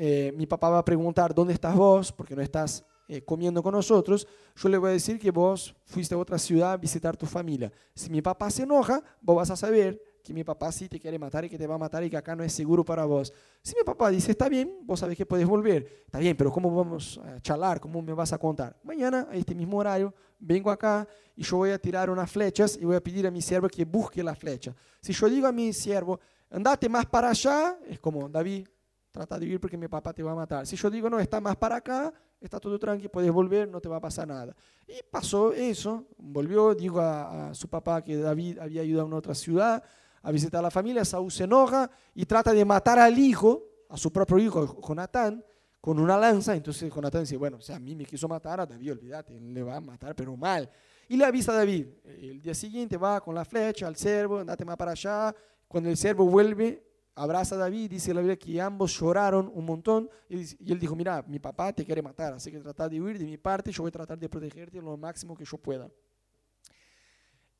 [0.01, 2.13] eh, mi papá va a preguntar, ¿dónde estás vos?
[2.13, 6.15] Porque no estás eh, comiendo con nosotros, yo le voy a decir que vos fuiste
[6.15, 7.69] a otra ciudad a visitar tu familia.
[7.93, 11.19] Si mi papá se enoja, vos vas a saber que mi papá sí te quiere
[11.19, 13.33] matar y que te va a matar y que acá no es seguro para vos.
[13.61, 16.03] Si mi papá dice, está bien, vos sabés que puedes volver.
[16.05, 17.81] Está bien, pero ¿cómo vamos a charlar?
[17.81, 18.79] ¿Cómo me vas a contar?
[18.83, 22.85] Mañana, a este mismo horario, vengo acá y yo voy a tirar unas flechas y
[22.85, 24.73] voy a pedir a mi siervo que busque la flecha.
[25.01, 28.65] Si yo digo a mi siervo, andate más para allá, es como, David,
[29.11, 30.65] trata de ir porque mi papá te va a matar.
[30.67, 33.89] Si yo digo, no, está más para acá, está todo tranquilo, puedes volver, no te
[33.89, 34.55] va a pasar nada.
[34.87, 39.35] Y pasó eso, volvió, dijo a, su papá que David había ido a una otra
[39.35, 39.83] ciudad
[40.21, 43.97] a visitar a la familia, Saúl se enoja y trata de matar al hijo, a
[43.97, 45.43] su propio hijo, Jonatán,
[45.79, 46.55] con una lanza.
[46.55, 49.77] Entonces Jonatán dice, bueno, si a mí me quiso matar a David, olvídate, le va
[49.77, 50.69] a matar, pero mal.
[51.07, 51.87] Y le avisa a David.
[52.03, 55.33] El día siguiente va con la flecha al cervo, andate más para allá.
[55.67, 56.88] Cuando el cervo vuelve,
[57.19, 60.37] abraza a David, dice la Biblia que ambos lloraron un montón y,
[60.71, 63.37] él dijo, mira, mi papá te quiere matar, así que trata de huir de mi
[63.37, 65.89] parte, yo voy a tratar de protegerte lo máximo que yo pueda.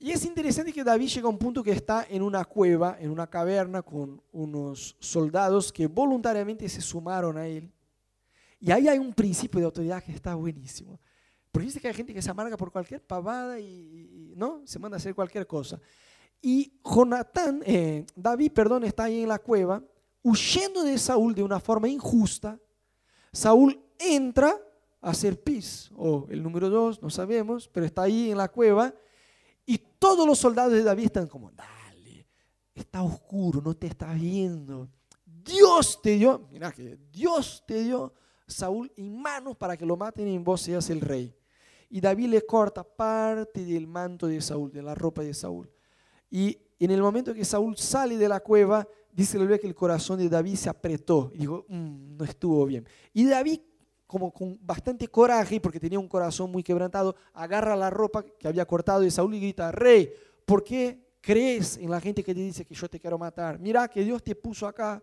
[0.01, 3.11] Y es interesante que David llega a un punto que está en una cueva, en
[3.11, 7.69] una caverna, con unos soldados que voluntariamente se sumaron a él.
[8.61, 11.01] Y ahí hay un principio de autoridad que está buenísimo.
[11.51, 14.61] Porque dice que hay gente que se amarga por cualquier pavada y, ¿no?
[14.65, 15.81] se manda a hacer cualquier cosa.
[16.41, 19.83] Y Jonatán, eh, David, perdón, está ahí en la cueva,
[20.23, 22.59] huyendo de Saúl de una forma injusta.
[23.31, 24.55] Saúl entra
[25.01, 28.93] a hacer pis, o el número dos, no sabemos, pero está ahí en la cueva.
[29.65, 32.27] Y todos los soldados de David están como, dale,
[32.73, 34.89] está oscuro, no te está viendo.
[35.25, 38.13] Dios te dio, mira que Dios te dio
[38.47, 41.35] Saúl en manos para que lo maten y vos seas el rey.
[41.89, 45.69] Y David le corta parte del manto de Saúl, de la ropa de Saúl.
[46.29, 49.75] Y en el momento que Saúl sale de la cueva, dice la Biblia que el
[49.75, 52.87] corazón de David se apretó y dijo, mm, no estuvo bien.
[53.13, 53.59] Y David,
[54.07, 58.65] como con bastante coraje, porque tenía un corazón muy quebrantado, agarra la ropa que había
[58.65, 60.11] cortado de Saúl y grita, rey,
[60.45, 63.59] ¿por qué crees en la gente que te dice que yo te quiero matar?
[63.59, 65.01] Mira que Dios te puso acá,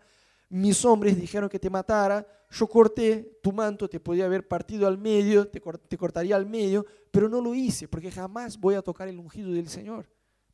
[0.48, 4.96] mis hombres dijeron que te matara, yo corté tu manto, te podía haber partido al
[4.96, 9.08] medio, te, te cortaría al medio, pero no lo hice, porque jamás voy a tocar
[9.08, 10.06] el ungido del Señor.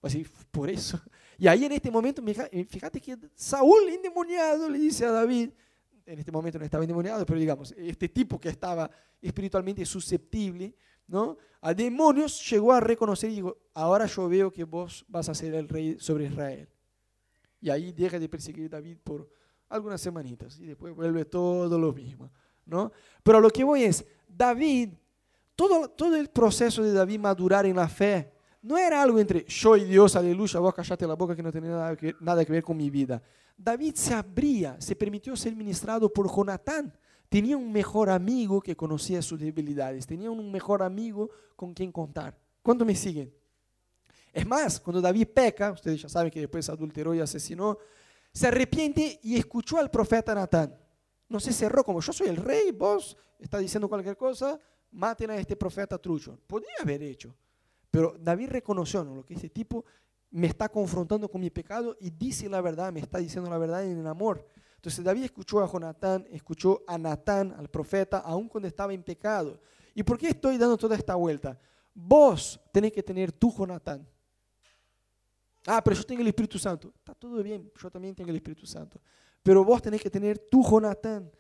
[0.03, 1.01] Así, por eso.
[1.39, 5.51] Y ahí en este momento, eh, fíjate que Saúl endemoniado le dice a David,
[6.07, 8.89] en este momento no estaba endemoniado, pero digamos, este tipo que estaba
[9.21, 10.73] espiritualmente susceptible,
[11.09, 11.37] ¿no?
[11.63, 15.55] A demonios llegó a reconocer y dijo, ahora yo veo que vos vas a ser
[15.55, 16.69] el rey sobre Israel.
[17.61, 19.29] Y ahí deja de perseguir a David por
[19.69, 22.31] algunas semanitas y después vuelve todo lo mismo,
[22.67, 22.93] ¿no?
[23.23, 24.91] Pero lo que voy es, David,
[25.57, 29.77] todo, todo el proceso de David madurar en la fe, no era algo entre yo
[29.77, 32.63] y Dios, aleluya, vos callate la boca que no tiene nada que, nada que ver
[32.63, 33.21] con mi vida.
[33.57, 36.97] David se abría, se permitió ser ministrado por Jonatán.
[37.29, 42.39] Tenía un mejor amigo que conocía sus debilidades, tenía un mejor amigo con quien contar.
[42.63, 43.35] ¿Cuánto me siguen?
[44.33, 47.79] Es más, cuando David peca, ustedes ya saben que después adulteró y asesinó,
[48.33, 50.79] se arrepiente y escuchó al profeta Natán.
[51.29, 54.59] No se cerró como yo soy el rey, vos está diciendo cualquier cosa,
[54.93, 56.39] maten a este profeta trucho.
[56.47, 57.35] Podría haber hecho,
[57.93, 59.85] pero David reconoció lo que ese tipo
[60.31, 63.85] me está confrontando con mi pecado y dice la verdad, me está diciendo la verdad
[63.85, 64.49] en el amor.
[64.77, 69.61] Entonces David escuchó a Jonatán, escuchó a Natán, al profeta, aun cuando estaba en pecado.
[69.95, 71.61] ¿Y por qué estoy dando toda esta vuelta?
[71.93, 74.09] Vos tenés que tener tu Jonatán.
[75.67, 76.95] Ah, pero yo tengo el Espíritu Santo.
[76.97, 78.99] Está todo bien, yo también tengo el Espíritu Santo.
[79.43, 81.31] Pero vos tenés que tener tu Jonatán.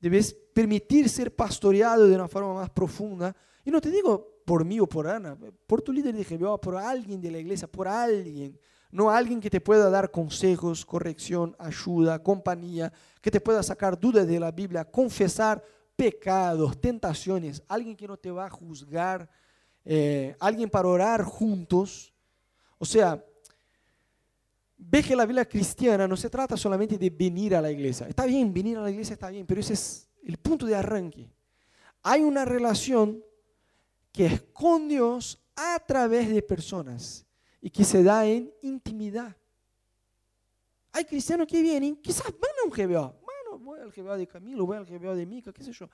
[0.00, 3.34] Debes permitir ser pastoreado de una forma más profunda.
[3.64, 6.76] Y no te digo por mí o por Ana, por tu líder de Jehová, por
[6.76, 8.58] alguien de la iglesia, por alguien.
[8.90, 14.26] No alguien que te pueda dar consejos, corrección, ayuda, compañía, que te pueda sacar dudas
[14.26, 15.62] de la Biblia, confesar
[15.96, 19.28] pecados, tentaciones, alguien que no te va a juzgar,
[19.84, 22.14] eh, alguien para orar juntos.
[22.78, 23.24] O sea,
[24.76, 28.06] ve que la vida cristiana no se trata solamente de venir a la iglesia.
[28.06, 31.30] Está bien, venir a la iglesia está bien, pero ese es el punto de arranque.
[32.02, 33.24] Hay una relación
[34.14, 37.26] que es con Dios a través de personas
[37.60, 39.36] y que se da en intimidad.
[40.92, 43.12] Hay cristianos que vienen, quizás van a un GBA.
[43.20, 45.90] Bueno, voy al GBA de Camilo, voy al GBA de Mica, qué sé yo.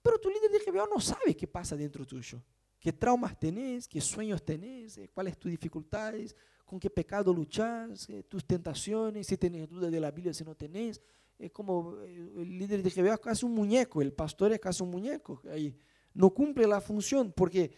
[0.00, 2.40] Pero tu líder de GBA no sabe qué pasa dentro tuyo.
[2.78, 3.88] ¿Qué traumas tenés?
[3.88, 4.96] ¿Qué sueños tenés?
[4.98, 6.36] Eh, ¿Cuáles tus dificultades?
[6.64, 8.08] ¿Con qué pecado luchas?
[8.08, 9.26] Eh, ¿Tus tentaciones?
[9.26, 11.02] Si tenés dudas de la Biblia, si no tenés.
[11.36, 14.80] Es como eh, el líder de GBA es casi un muñeco, el pastor es casi
[14.84, 15.42] un muñeco.
[15.50, 15.76] Ahí
[16.14, 17.72] no cumple la función, porque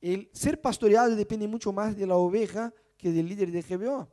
[0.00, 4.08] el ser pastoreado depende mucho más de la oveja que del líder de GBO.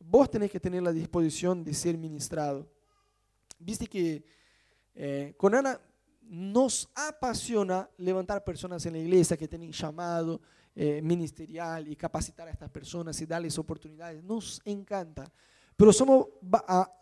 [0.00, 2.68] Vos tenés que tener la disposición de ser ministrado.
[3.58, 4.24] Viste que
[4.94, 5.80] eh, con Ana
[6.22, 10.40] nos apasiona levantar personas en la iglesia que tienen llamado
[10.74, 14.22] eh, ministerial y capacitar a estas personas y darles oportunidades.
[14.22, 15.30] Nos encanta.
[15.76, 16.26] Pero somos,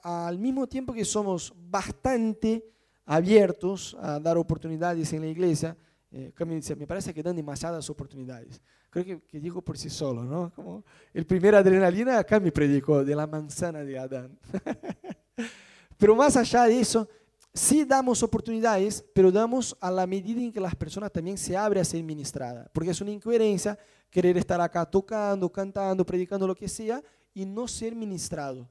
[0.02, 2.64] al mismo tiempo que somos bastante
[3.04, 5.76] abiertos a dar oportunidades en la iglesia,
[6.16, 8.62] eh, dice, me parece que dan demasiadas oportunidades.
[8.88, 10.50] Creo que, que digo por sí solo, ¿no?
[10.54, 14.38] Como el primer adrenalina Cami predicó de la manzana de Adán.
[15.98, 17.06] Pero más allá de eso,
[17.52, 21.80] sí damos oportunidades, pero damos a la medida en que las personas también se abren
[21.80, 22.68] a ser ministradas.
[22.72, 23.78] Porque es una incoherencia
[24.10, 27.02] querer estar acá tocando, cantando, predicando, lo que sea,
[27.32, 28.68] y no ser ministrado.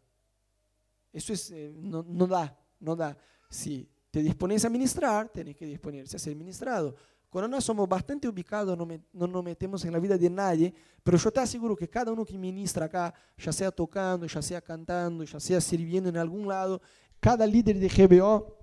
[1.11, 3.17] Eso es, eh, no, no da, no da.
[3.49, 6.95] Si te dispones a ministrar, tienes que disponerse a ser ministrado.
[7.35, 10.73] Cuando nós somos bastante ubicados, no, me, no nos metemos en la vida de nadie,
[11.03, 14.61] pero yo te aseguro que cada uno que ministra acá, ya sea tocando, ya sea
[14.61, 16.81] cantando, ya sea sirviendo en algún lado,
[17.19, 18.55] cada líder de GBO,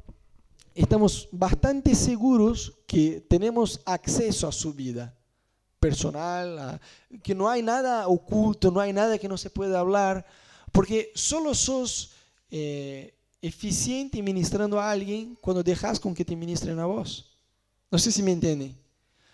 [0.74, 5.14] estamos bastante seguros que tenemos acceso a su vida
[5.78, 6.80] personal, a,
[7.22, 10.24] que no hay nada oculto, no hay nada que no se pueda hablar,
[10.72, 12.12] porque solo sos
[12.50, 17.31] eh, eficiente ministrando a alguien cuando dejas con que te ministren a vos.
[17.92, 18.74] No sé si me entienden.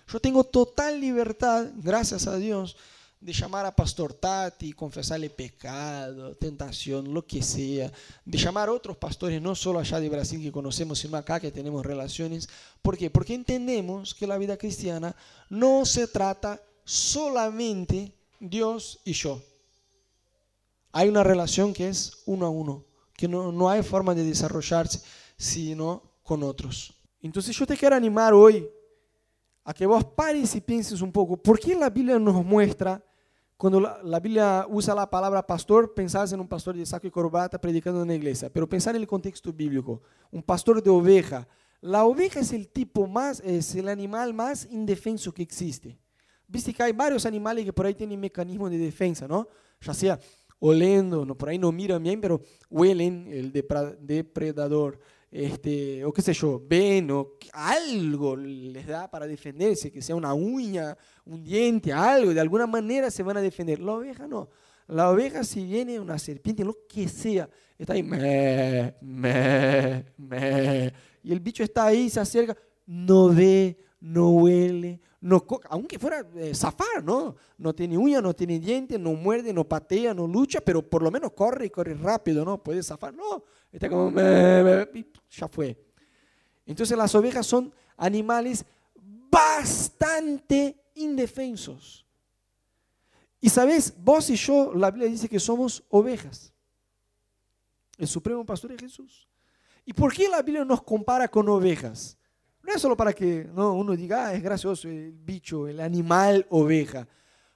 [0.08, 2.76] Yo tengo total libertad, gracias a Dios,
[3.20, 7.92] de llamar a Pastor Tati, confesarle pecado, tentación, lo que sea,
[8.24, 11.52] de llamar a otros pastores, no solo allá de Brasil que conocemos, sino acá que
[11.52, 12.48] tenemos relaciones.
[12.82, 13.10] ¿Por qué?
[13.10, 15.14] Porque entendemos que la vida cristiana
[15.48, 19.40] no se trata solamente Dios y yo.
[20.90, 22.84] Hay una relación que es uno a uno,
[23.14, 25.00] que no, no hay forma de desarrollarse
[25.36, 26.97] sino con otros.
[27.20, 28.68] Entonces yo te quiero animar hoy
[29.64, 33.02] a que vos pares y pienses un poco, ¿por qué la Biblia nos muestra
[33.58, 37.60] cuando la, Biblia usa la palabra pastor, pensás en un pastor de saco y corbata
[37.60, 40.00] predicando en la iglesia, pero pensar en el contexto bíblico,
[40.30, 41.48] un pastor de oveja.
[41.80, 45.98] La oveja es el tipo más, es el animal más indefenso que existe.
[46.46, 49.48] Viste que hay varios animales que por ahí tienen mecanismos de defensa, ¿no?
[49.80, 50.20] Ya sea
[50.60, 52.40] oliendo, no, por ahí no miran bien, pero
[52.70, 55.00] huelen el depredador
[55.30, 60.32] este, o qué sé yo, ven o algo les da para defenderse, que sea una
[60.32, 63.80] uña, un diente, algo, de alguna manera se van a defender.
[63.80, 64.48] La oveja no.
[64.86, 71.30] La oveja si viene una serpiente, lo que sea, está ahí, me, me, me, y
[71.30, 72.56] el bicho está ahí, se acerca,
[72.86, 77.34] no ve, no huele, no aunque fuera eh, zafar, ¿no?
[77.56, 81.10] No tiene uña, no tiene diente, no muerde, no patea, no lucha, pero por lo
[81.10, 82.62] menos corre y corre rápido, ¿no?
[82.62, 83.42] Puede zafar, no,
[83.72, 85.76] está como, ya fue.
[86.66, 88.64] Entonces las ovejas son animales
[89.30, 92.06] bastante indefensos.
[93.40, 96.52] Y sabes, vos y yo, la Biblia dice que somos ovejas.
[97.96, 99.28] El supremo pastor es Jesús.
[99.84, 102.17] ¿Y por qué la Biblia nos compara con ovejas?
[102.68, 103.72] No es solo para que ¿no?
[103.72, 107.08] uno diga, ah, es gracioso el bicho, el animal oveja.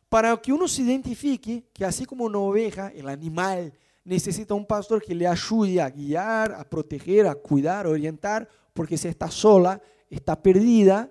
[0.09, 5.03] Para que uno se identifique que así como una oveja, el animal necesita un pastor
[5.03, 9.83] que le ayude a guiar, a proteger, a cuidar, a orientar, porque si está sola,
[10.09, 11.11] está perdida.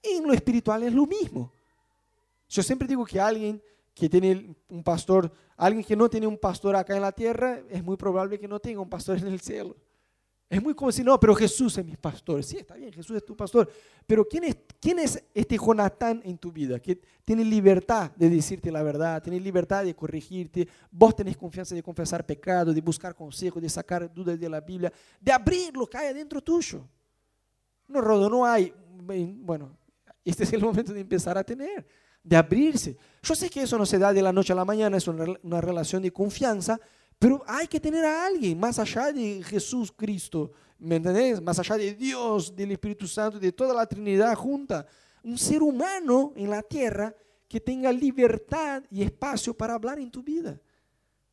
[0.00, 1.52] En lo espiritual es lo mismo.
[2.48, 3.60] Yo siempre digo que alguien
[3.96, 7.82] que tiene un pastor, alguien que no tiene un pastor acá en la tierra, es
[7.82, 9.74] muy probable que no tenga un pastor en el cielo.
[10.52, 12.44] Es muy como decir, no, pero Jesús es mi pastor.
[12.44, 13.72] Sí, está bien, Jesús es tu pastor.
[14.06, 16.78] Pero ¿quién es, quién es este Jonatán en tu vida?
[16.78, 20.68] Que tiene libertad de decirte la verdad, tiene libertad de corregirte.
[20.90, 24.92] Vos tenés confianza de confesar pecado, de buscar consejo, de sacar dudas de la Biblia,
[25.18, 26.86] de abrir lo que hay adentro tuyo.
[27.88, 28.74] No, Rodo, no hay.
[29.06, 29.74] Bueno,
[30.22, 31.86] este es el momento de empezar a tener,
[32.22, 32.94] de abrirse.
[33.22, 35.24] Yo sé que eso no se da de la noche a la mañana, es una,
[35.44, 36.78] una relación de confianza,
[37.22, 41.40] pero hay que tener a alguien más allá de Jesús Cristo, ¿me entendés?
[41.40, 44.84] Más allá de Dios, del Espíritu Santo, de toda la Trinidad junta.
[45.22, 47.14] Un ser humano en la tierra
[47.46, 50.60] que tenga libertad y espacio para hablar en tu vida.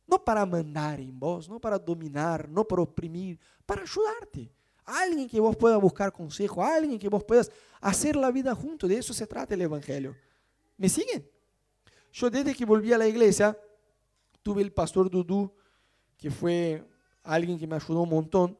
[0.06, 4.48] No para mandar en vos, no para dominar, no para oprimir, para ayudarte.
[4.84, 8.86] Alguien que vos puedas buscar consejo, alguien que vos puedas hacer la vida junto.
[8.86, 10.14] De eso se trata el Evangelio.
[10.76, 11.28] ¿Me siguen?
[12.12, 13.58] Yo desde que volví a la iglesia,
[14.40, 15.52] tuve el pastor Dudú
[16.20, 16.84] que fue
[17.22, 18.58] alguien que me ayudó un montón.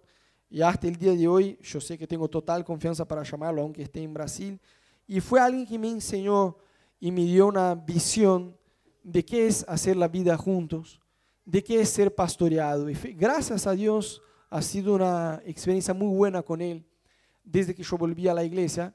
[0.48, 3.82] Y hasta el día de hoy yo sé que tengo total confianza para llamarlo, aunque
[3.82, 4.58] esté en Brasil.
[5.06, 6.56] Y fue alguien que me enseñó
[6.98, 8.56] y me dio una visión
[9.02, 11.00] de qué es hacer la vida juntos,
[11.44, 12.88] de qué es ser pastoreado.
[12.88, 16.84] Y gracias a Dios ha sido una experiencia muy buena con él
[17.44, 18.94] desde que yo volví a la iglesia.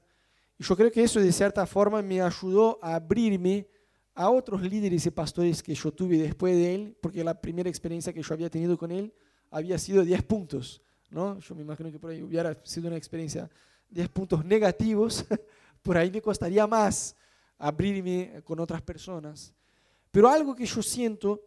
[0.57, 3.67] Y yo creo que eso de cierta forma me ayudó a abrirme
[4.15, 8.13] a otros líderes y pastores que yo tuve después de él, porque la primera experiencia
[8.13, 9.13] que yo había tenido con él
[9.51, 10.81] había sido 10 puntos.
[11.09, 11.37] ¿no?
[11.39, 13.49] Yo me imagino que por ahí hubiera sido una experiencia
[13.89, 15.25] 10 puntos negativos,
[15.83, 17.15] por ahí me costaría más
[17.57, 19.53] abrirme con otras personas.
[20.11, 21.41] Pero algo que yo siento,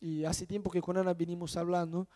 [0.00, 2.06] y hace tiempo que con Ana venimos hablando,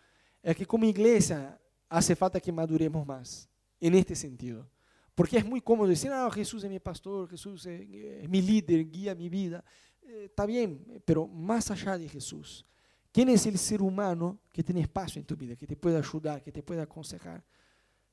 [0.42, 3.48] es que como iglesia hace falta que maduremos más
[3.80, 4.68] en este sentido.
[5.14, 9.16] Porque es muy cómodo decir, ah, Jesús es mi pastor, Jesús es mi líder, guía
[9.16, 9.64] mi vida.
[10.08, 12.64] Eh, está bien, pero más allá de Jesús,
[13.12, 16.42] ¿quién es el ser humano que tiene espacio en tu vida, que te puede ayudar,
[16.42, 17.44] que te puede aconsejar?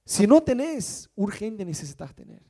[0.03, 2.43] Si no tenés, urgente necesitas tener.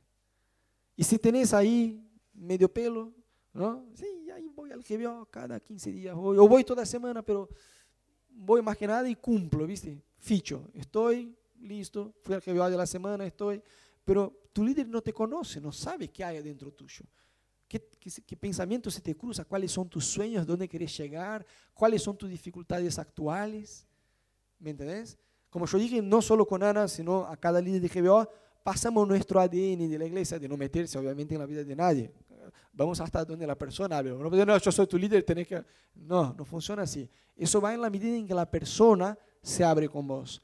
[0.96, 3.12] Y si tenés ahí medio pelo,
[3.52, 3.86] ¿no?
[3.94, 7.48] Sí, ahí voy al GBO cada 15 días, voy, o voy toda semana, pero
[8.28, 10.02] voy más que nada y cumplo, ¿viste?
[10.18, 13.62] Ficho, estoy listo, fui al GBO de la semana, estoy,
[14.04, 17.04] pero tu líder no te conoce, no sabe qué hay adentro tuyo.
[17.68, 19.44] ¿Qué, qué, qué pensamiento se te cruza?
[19.44, 20.46] ¿Cuáles son tus sueños?
[20.46, 21.44] ¿Dónde quieres llegar?
[21.74, 23.86] ¿Cuáles son tus dificultades actuales?
[24.58, 25.18] ¿Me entendés?
[25.50, 28.28] Como yo dije, no solo con Ana, sino a cada líder de GBO,
[28.62, 32.12] pasamos nuestro ADN de la iglesia, de no meterse obviamente en la vida de nadie.
[32.72, 34.10] Vamos hasta donde la persona hable.
[34.10, 35.64] No, no, yo soy tu líder, tenés que...
[35.94, 37.08] No, no funciona así.
[37.36, 40.42] Eso va en la medida en que la persona se abre con vos.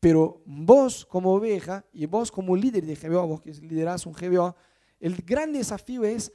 [0.00, 4.54] Pero vos como oveja y vos como líder de GBO, vos que liderás un GBO,
[5.00, 6.32] el gran desafío es,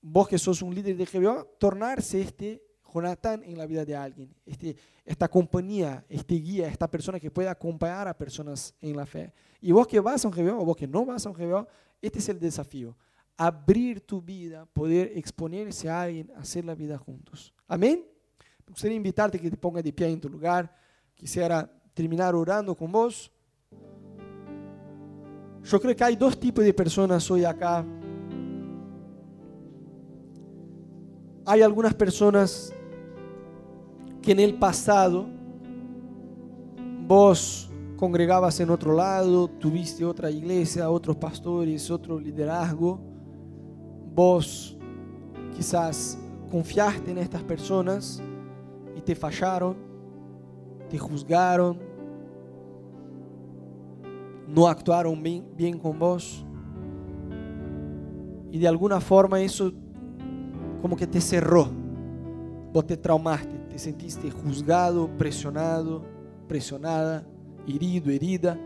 [0.00, 4.34] vos que sos un líder de GBO, tornarse este Jonathan en la vida de alguien,
[4.46, 9.32] este, esta compañía, este guía, esta persona que puede acompañar a personas en la fe.
[9.60, 11.66] Y vos que vas a un GBO o vos que no vas a un GBO,
[12.00, 12.96] este es el desafío.
[13.36, 17.52] Abrir tu vida, poder exponerse a alguien, hacer la vida juntos.
[17.66, 18.04] Amén.
[18.66, 20.74] Me gustaría invitarte que te pongas de pie en tu lugar.
[21.14, 23.30] Quisiera terminar orando con vos.
[25.62, 27.84] Yo creo que hay dos tipos de personas hoy acá.
[31.50, 32.74] Hay algunas personas
[34.20, 35.24] que en el pasado
[37.06, 43.00] vos congregabas en otro lado, tuviste otra iglesia, otros pastores, otro liderazgo,
[44.14, 44.76] vos
[45.56, 46.18] quizás
[46.50, 48.22] confiaste en estas personas
[48.94, 49.74] y te fallaron,
[50.90, 51.78] te juzgaron,
[54.46, 56.44] no actuaron bien, bien con vos.
[58.50, 59.72] Y de alguna forma eso
[60.80, 61.68] como que te cerró,
[62.72, 66.02] vos te traumaste, te sentiste juzgado, presionado,
[66.46, 67.24] presionada,
[67.66, 68.58] herido, herida.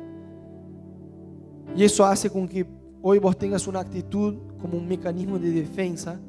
[1.77, 2.67] Y eso hace con que
[3.01, 6.21] hoy vos tengas una actitud como un mecanismo de defensa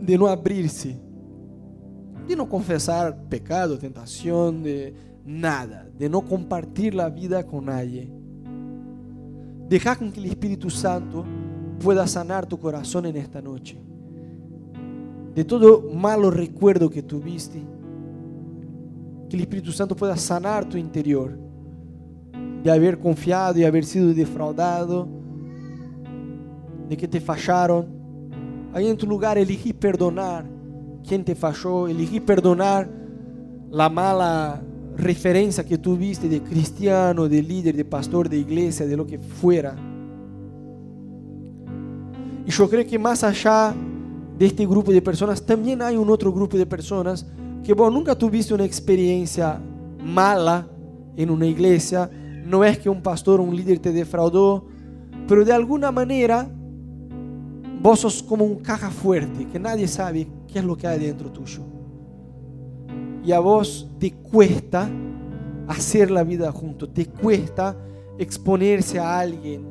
[0.00, 0.98] de no abrirse,
[2.26, 4.94] de no confesar pecado, tentación, de
[5.24, 8.12] nada, de no compartir la vida con nadie.
[9.68, 11.24] Deja con que el Espíritu Santo
[11.82, 13.91] pueda sanar tu corazón en esta noche
[15.34, 17.62] de todo malo recuerdo que tuviste.
[19.28, 21.38] Que el Espíritu Santo pueda sanar tu interior
[22.62, 25.08] de haber confiado y haber sido defraudado,
[26.88, 27.86] de que te fallaron.
[28.72, 30.44] Ahí en tu lugar elegí perdonar
[31.06, 32.88] quien te falló, elegí perdonar
[33.70, 34.62] la mala
[34.96, 39.74] referencia que tuviste de cristiano, de líder, de pastor, de iglesia, de lo que fuera.
[42.46, 43.74] Y yo creo que más allá
[44.38, 47.26] de este grupo de personas, también hay un otro grupo de personas
[47.62, 49.60] que vos nunca tuviste una experiencia
[50.02, 50.66] mala
[51.16, 52.10] en una iglesia,
[52.44, 54.66] no es que un pastor o un líder te defraudó,
[55.28, 56.50] pero de alguna manera
[57.80, 61.30] vos sos como un caja fuerte, que nadie sabe qué es lo que hay dentro
[61.30, 61.62] tuyo.
[63.24, 64.90] Y a vos te cuesta
[65.68, 67.76] hacer la vida junto, te cuesta
[68.18, 69.64] exponerse a alguien,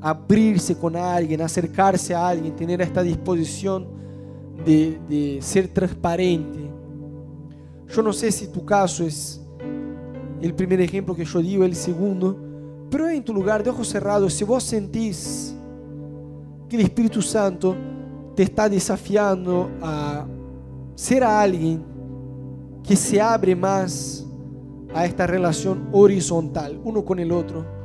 [0.00, 3.97] abrirse con alguien, acercarse a alguien, tener esta disposición
[4.64, 6.70] de, ser transparente.
[7.88, 9.40] Yo no sé si tu caso es
[10.40, 12.36] el primer ejemplo que yo digo, el segundo,
[12.90, 15.54] pero en tu lugar de ojos cerrados, si vos sentís
[16.68, 17.74] que el Espíritu Santo
[18.34, 20.26] te está desafiando a
[20.94, 21.82] ser alguien
[22.82, 24.26] que se abre más
[24.94, 27.77] a esta relación horizontal, uno con el otro,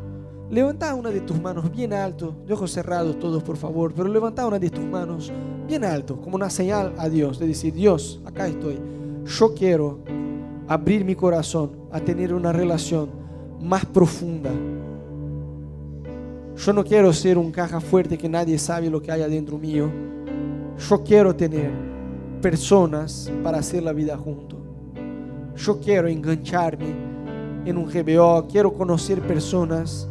[0.53, 4.45] Levanta una de tus manos bien alto, de ojos cerrados todos por favor, pero levanta
[4.45, 5.31] una de tus manos
[5.67, 8.79] bien alto, como una señal a Dios, de decir, Dios, acá estoy.
[9.25, 9.97] Yo quiero
[10.67, 13.09] abrir mi corazón a tener una relación
[13.61, 14.51] más profunda.
[16.55, 19.89] Yo no quiero ser un caja fuerte que nadie sabe lo que hay adentro mío.
[20.87, 21.71] Yo quiero tener
[22.43, 24.57] personas para hacer la vida junto.
[25.55, 26.93] Yo quiero engancharme
[27.65, 30.07] en un GBO, quiero conocer personas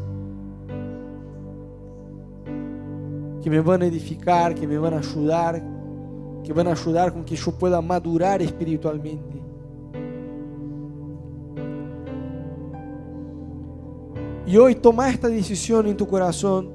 [3.43, 5.62] que me van a edificar, que me van a ayudar,
[6.45, 9.43] que van a ayudar con que yo pueda madurar espiritualmente.
[14.47, 16.70] Y hoy toma esta decisión en tu corazón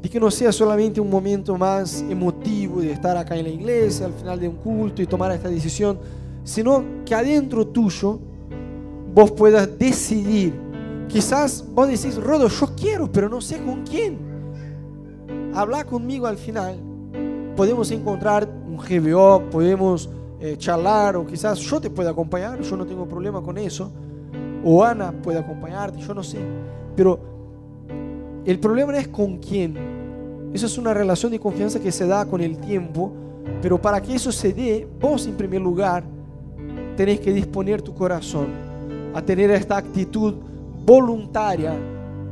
[0.00, 4.06] de que no sea solamente un momento más emotivo de estar acá en la iglesia
[4.06, 5.98] al final de un culto y tomar esta decisión,
[6.44, 8.18] sino que adentro tuyo
[9.12, 10.54] vos puedas decidir.
[11.08, 14.27] Quizás vos decís, Rodo, yo quiero, pero no sé con quién
[15.54, 16.76] hablar conmigo al final.
[17.56, 20.08] Podemos encontrar un GBO, podemos
[20.40, 23.90] eh, charlar o quizás yo te pueda acompañar, yo no tengo problema con eso.
[24.64, 26.38] O Ana puede acompañarte, yo no sé.
[26.94, 27.18] Pero
[28.44, 29.76] El problema es con quién.
[30.54, 33.12] Eso es una relación de confianza que se da con el tiempo,
[33.60, 36.02] pero para que eso se dé, vos en primer lugar
[36.96, 38.46] tenés que disponer tu corazón
[39.14, 40.34] a tener esta actitud
[40.86, 41.74] voluntaria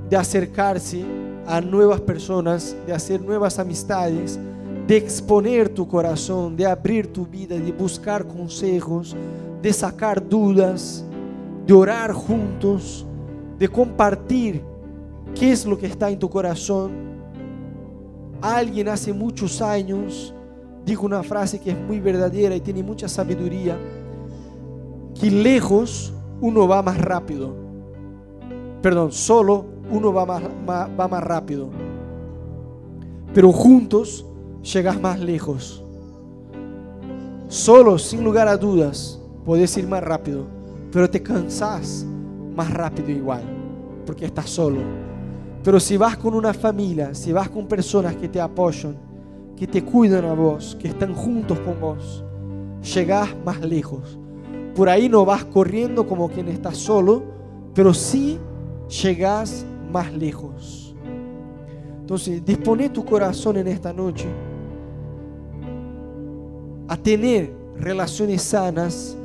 [0.09, 1.05] de acercarse
[1.47, 4.39] a nuevas personas, de hacer nuevas amistades,
[4.87, 9.17] de exponer tu corazón, de abrir tu vida, de buscar consejos,
[9.63, 11.05] de sacar dudas,
[11.67, 13.07] de orar juntos,
[13.59, 14.63] de compartir
[15.35, 16.93] qué es lo que está en tu corazón.
[18.41, 20.35] Alguien hace muchos años
[20.85, 23.77] dijo una frase que es muy verdadera y tiene mucha sabiduría,
[25.19, 27.55] que lejos uno va más rápido.
[28.83, 31.69] Perdón, solo uno va más, va más rápido.
[33.35, 34.25] Pero juntos
[34.63, 35.83] llegas más lejos.
[37.49, 40.47] Solo, sin lugar a dudas, puedes ir más rápido,
[40.91, 42.05] pero te cansas
[42.57, 43.43] más rápido igual,
[44.05, 44.81] porque estás solo.
[45.63, 48.97] Pero si vas con una familia, si vas con personas que te apoyan,
[49.57, 52.25] que te cuidan a vos, que están juntos con vos,
[52.95, 54.19] llegas más lejos.
[54.75, 57.23] Por ahí no vas corriendo como quien está solo,
[57.75, 58.39] pero sí
[59.03, 60.95] llegas más lejos.
[62.01, 64.29] Entonces, dispone tu corazón en esta noche
[66.89, 69.17] a tener relaciones sanas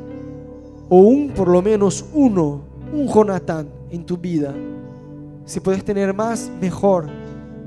[0.89, 4.53] o un, por lo menos uno, un Jonathan en tu vida.
[5.45, 7.07] Si puedes tener más, mejor.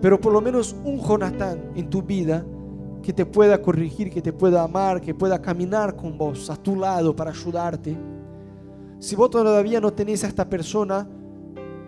[0.01, 2.45] Pero por lo menos un Jonathan en tu vida
[3.03, 6.77] que te pueda corregir, que te pueda amar, que pueda caminar con vos a tu
[6.77, 7.97] lado para ayudarte.
[8.99, 11.07] Si vos todavía no tenés a esta persona,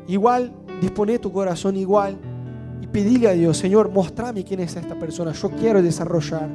[0.09, 2.17] igual dispone tu corazón igual
[2.81, 5.33] y pedile a Dios, Señor, mostrame quién es esta persona.
[5.33, 6.49] Yo quiero desarrollar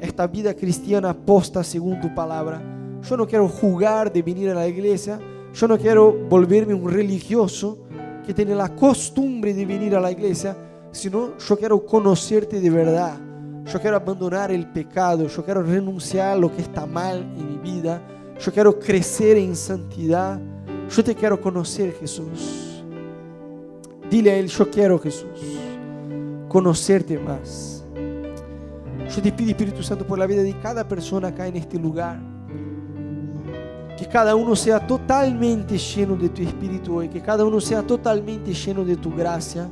[0.00, 2.60] esta vida cristiana posta según tu palabra.
[3.08, 5.18] Yo no quiero jugar de venir a la iglesia.
[5.54, 7.78] Yo no quiero volverme un religioso
[8.26, 10.56] que tiene la costumbre de venir a la iglesia,
[10.92, 13.18] sino yo quiero conocerte de verdad.
[13.64, 17.58] Yo quiero abandonar el pecado, yo quiero renunciar a lo que está mal en mi
[17.58, 18.02] vida,
[18.40, 20.40] yo quiero crecer en santidad,
[20.92, 22.84] yo te quiero conocer Jesús.
[24.10, 25.58] Dile a Él, yo quiero Jesús,
[26.48, 27.82] conocerte más.
[29.14, 32.20] Yo te pido Espíritu Santo por la vida de cada persona acá en este lugar.
[33.96, 38.52] Que cada uno sea totalmente lleno de tu Espíritu hoy, que cada uno sea totalmente
[38.52, 39.70] lleno de tu gracia.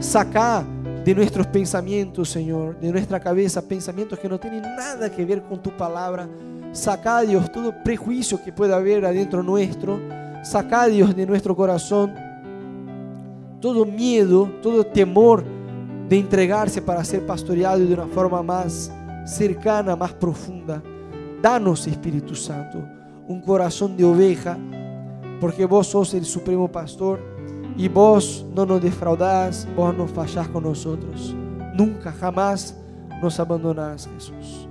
[0.00, 0.66] Saca
[1.04, 5.62] de nuestros pensamientos, Señor, de nuestra cabeza, pensamientos que no tienen nada que ver con
[5.62, 6.28] tu palabra.
[6.74, 9.98] Saca, Dios, todo prejuicio que pueda haber adentro nuestro.
[10.42, 12.12] Saca, Dios, de nuestro corazón
[13.64, 15.42] todo miedo, todo temor
[16.06, 18.92] de entregarse para ser pastoreado de una forma más
[19.24, 20.82] cercana, más profunda.
[21.40, 22.84] Danos, Espíritu Santo,
[23.26, 24.58] un corazón de oveja,
[25.40, 27.20] porque vos sos el supremo pastor
[27.74, 31.34] y vos no nos defraudás, vos no fallás con nosotros.
[31.74, 32.76] Nunca, jamás
[33.22, 34.68] nos abandonás, Jesús.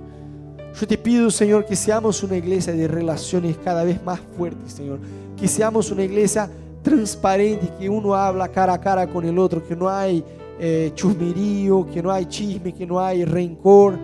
[0.78, 4.98] Yo te pido, Señor, que seamos una iglesia de relaciones cada vez más fuertes, Señor.
[5.36, 6.50] Que seamos una iglesia
[6.82, 10.24] transparente, que uno habla cara a cara con el otro, que no hay
[10.58, 13.96] eh, chusmerío, que no hay chisme, que no hay rencor.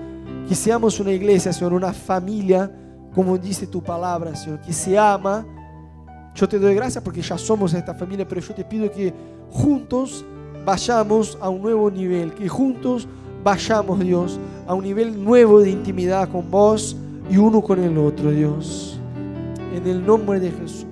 [0.48, 2.70] Que seamos una iglesia, Señor, una familia,
[3.14, 5.44] como dice tu palabra, Señor, que se ama
[6.34, 9.12] yo te doy gracias porque ya somos esta familia, pero yo te pido que
[9.50, 10.24] juntos
[10.64, 13.08] vayamos a un nuevo nivel, que juntos
[13.42, 14.38] vayamos, Dios,
[14.70, 16.96] a un nivel nuevo de intimidad con vos
[17.28, 19.00] y uno con el otro, Dios.
[19.74, 20.89] En el nombre de Jesús.